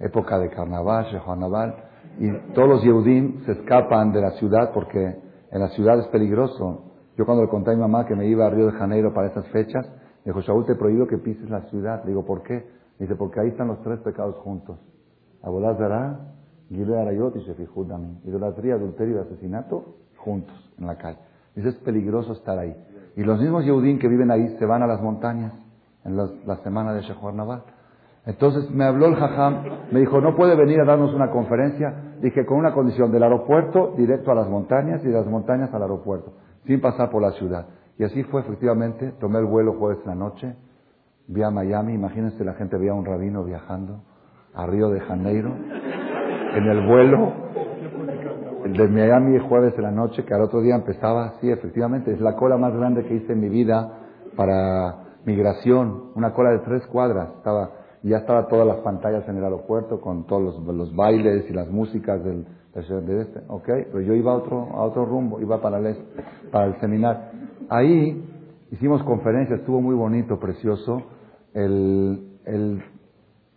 [0.00, 1.76] época de carnaval, carnaval,
[2.18, 5.16] y todos los Yehudim se escapan de la ciudad porque
[5.50, 6.85] en la ciudad es peligroso.
[7.16, 9.28] Yo cuando le conté a mi mamá que me iba a Río de Janeiro para
[9.28, 9.86] esas fechas,
[10.24, 12.02] me dijo, Shaul, te he prohibido que pises la ciudad.
[12.04, 12.54] Le digo, ¿por qué?
[12.98, 14.78] Me dice, porque ahí están los tres pecados juntos.
[15.42, 16.18] Abolazará,
[16.68, 18.20] Gile Arayot y Shefihudami.
[18.24, 21.18] Idolatría, adulterio y asesinato juntos en la calle.
[21.54, 22.76] Dice, es peligroso estar ahí.
[23.16, 25.52] Y los mismos Yehudim que viven ahí se van a las montañas
[26.04, 27.62] en la semana de Shehor Naval.
[28.26, 29.62] Entonces me habló el jajam,
[29.92, 32.05] me dijo, no puede venir a darnos una conferencia.
[32.20, 35.82] Dije, con una condición, del aeropuerto directo a las montañas y de las montañas al
[35.82, 36.32] aeropuerto,
[36.66, 37.66] sin pasar por la ciudad.
[37.98, 40.54] Y así fue efectivamente, tomé el vuelo jueves en la noche,
[41.28, 44.02] vi a Miami, imagínense la gente veía a un rabino viajando
[44.54, 45.50] a Río de Janeiro,
[46.54, 47.32] en el vuelo
[48.64, 52.36] de Miami jueves en la noche, que al otro día empezaba, sí, efectivamente, es la
[52.36, 53.98] cola más grande que hice en mi vida
[54.36, 57.70] para migración, una cola de tres cuadras, estaba
[58.08, 62.22] ya estaba todas las pantallas en el aeropuerto con todos los, bailes y las músicas
[62.22, 63.64] del, de este, ¿ok?
[63.64, 65.96] Pero yo iba a otro, a otro rumbo, iba para el,
[66.52, 67.22] para el seminario.
[67.68, 68.24] Ahí
[68.70, 71.02] hicimos conferencias, estuvo muy bonito, precioso.
[71.54, 72.82] El, el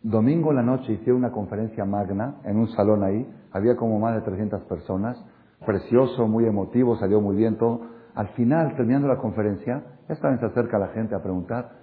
[0.02, 4.16] domingo en la noche hice una conferencia magna en un salón ahí, había como más
[4.16, 5.24] de 300 personas,
[5.66, 7.82] precioso, muy emotivo, salió muy bien todo.
[8.16, 11.79] Al final, terminando la conferencia, esta vez se acerca la gente a preguntar,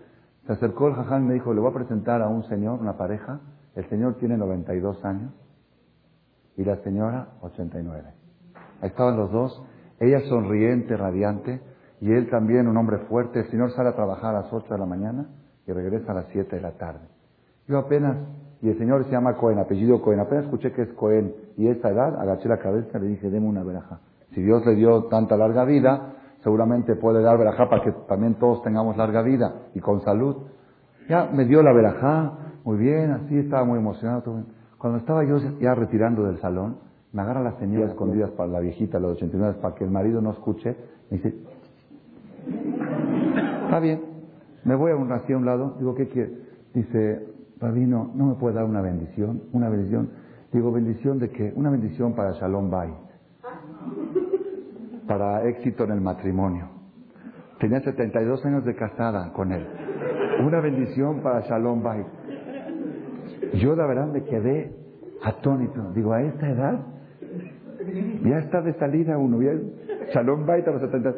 [0.46, 2.96] se acercó el jaján y me dijo, le voy a presentar a un señor, una
[2.96, 3.40] pareja.
[3.74, 5.32] El señor tiene 92 años
[6.56, 8.04] y la señora 89.
[8.80, 9.62] Ahí estaban los dos,
[9.98, 11.60] ella sonriente, radiante,
[12.00, 13.40] y él también un hombre fuerte.
[13.40, 15.26] El señor sale a trabajar a las 8 de la mañana
[15.66, 17.08] y regresa a las 7 de la tarde.
[17.66, 18.16] Yo apenas,
[18.62, 21.90] y el señor se llama Cohen, apellido Cohen, apenas escuché que es Cohen y esa
[21.90, 23.98] edad, agaché la cabeza y le dije, deme una veraja.
[24.32, 26.15] Si Dios le dio tanta larga vida,
[26.46, 30.36] seguramente puede dar verajá para que también todos tengamos larga vida y con salud.
[31.08, 34.44] Ya me dio la verajá, muy bien, así estaba muy emocionado.
[34.78, 36.76] Cuando estaba yo ya retirando del salón,
[37.12, 40.30] me agarra la señora escondidas para la viejita, los 89, para que el marido no
[40.30, 40.76] escuche.
[41.10, 41.34] Me dice,
[43.64, 44.02] está bien,
[44.64, 45.74] me voy a un, así a un lado.
[45.80, 46.30] Digo, ¿qué quiere?
[46.72, 47.26] Dice,
[47.58, 49.42] Rabino, ¿no me puede dar una bendición?
[49.52, 50.10] Una bendición.
[50.52, 51.52] Digo, ¿bendición de qué?
[51.56, 52.94] Una bendición para Shalom Bay
[55.06, 56.68] para éxito en el matrimonio.
[57.58, 59.66] Tenía 72 años de casada con él.
[60.44, 62.04] Una bendición para Shalom Bay.
[63.54, 64.72] Yo la verdad me quedé
[65.22, 65.92] atónito.
[65.92, 66.80] Digo, a esta edad
[68.24, 69.38] ya está de salida uno.
[70.12, 71.14] Shalom Bay a los 70.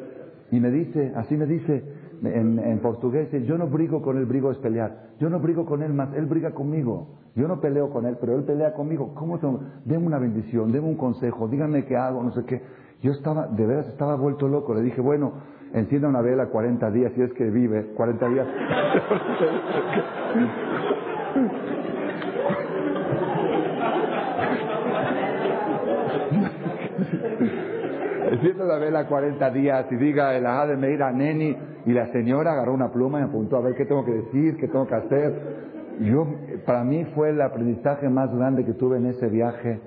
[0.50, 1.82] Y me dice, así me dice
[2.22, 5.08] en, portugués, yo no brigo con él, brigo es pelear.
[5.18, 7.18] Yo no brigo con él más, él briga conmigo.
[7.34, 9.14] Yo no peleo con él, pero él pelea conmigo.
[9.14, 9.38] ¿Cómo?
[9.84, 12.62] Deme una bendición, deme un consejo, díganme qué hago, no sé qué.
[13.02, 14.74] Yo estaba, de veras estaba vuelto loco.
[14.74, 15.32] Le dije, bueno,
[15.72, 18.46] encienda una vela 40 días, si es que vive 40 días.
[28.38, 31.56] encienda la vela 40 días y diga el ajá de Meira Neni.
[31.86, 34.68] Y la señora agarró una pluma y apuntó a ver qué tengo que decir, qué
[34.68, 35.68] tengo que hacer.
[36.00, 36.26] Yo,
[36.64, 39.80] para mí fue el aprendizaje más grande que tuve en ese viaje.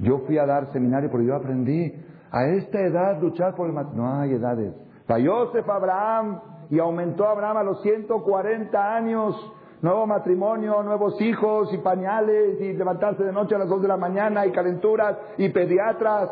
[0.00, 1.92] Yo fui a dar seminario, pero yo aprendí
[2.30, 4.14] a esta edad luchar por el matrimonio.
[4.14, 4.74] No hay edades.
[5.08, 9.52] Yosef Abraham y aumentó Abraham a los 140 años.
[9.82, 13.96] Nuevo matrimonio, nuevos hijos y pañales y levantarse de noche a las 2 de la
[13.96, 16.30] mañana y calenturas y pediatras.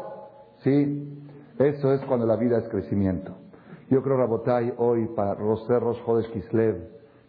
[0.58, 1.19] Sí,
[1.60, 3.36] eso es cuando la vida es crecimiento.
[3.88, 6.76] Yo creo, Rabotay, hoy para los cerros Jodes Kislev,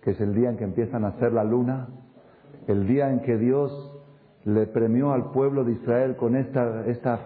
[0.02, 1.88] que es el día en que empiezan a hacer la luna,
[2.68, 3.72] el día en que Dios
[4.44, 7.20] le premió al pueblo de Israel con esta, esta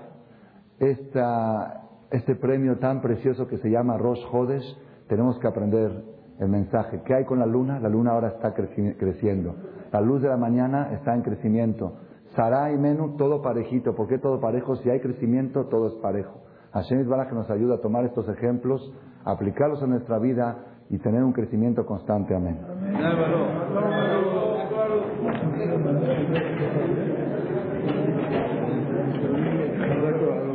[0.80, 4.77] esta, este premio tan precioso que se llama Rosh Hodesh,
[5.07, 6.03] tenemos que aprender
[6.40, 7.02] el mensaje.
[7.06, 7.80] ¿Qué hay con la luna?
[7.80, 9.56] La luna ahora está creciendo.
[9.91, 11.94] La luz de la mañana está en crecimiento.
[12.36, 13.95] Sará y Menú, todo parejito.
[13.95, 14.76] ¿Por qué todo parejo?
[14.77, 16.45] Si hay crecimiento, todo es parejo.
[16.76, 18.92] Hashem Isbaraj nos ayuda a tomar estos ejemplos,
[19.24, 20.58] aplicarlos en nuestra vida
[20.90, 22.36] y tener un crecimiento constante.
[22.36, 22.60] Amén.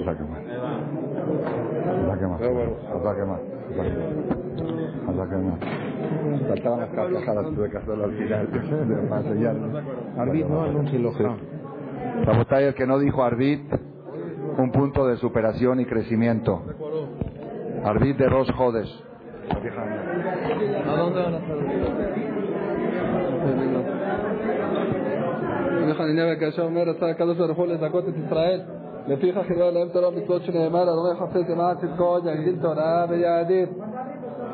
[0.05, 0.43] Las al final.
[10.19, 11.13] Arbit no anuncia lo
[12.27, 13.63] Sabotay, el que no dijo Arbit,
[14.59, 16.63] un punto de superación y crecimiento.
[16.65, 18.89] De Jodes.
[20.87, 21.41] ¿A dónde van a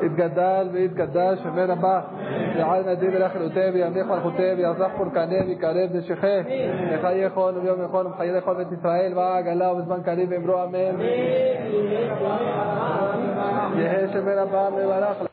[0.01, 2.01] יתגדל ויתקדש שמי רבה,
[2.55, 6.43] יעל נדיב אליך אלותיו, ימליך מלכותיו, ירזח פורקניו, ויקרב נשיכיו,
[6.93, 11.01] יחיה כל וביום יכול ומחיה לכל בית ישראל, ועגלה ובזמן קריב ואמרו אמן.
[13.77, 15.26] יהא שמי רבה מברך.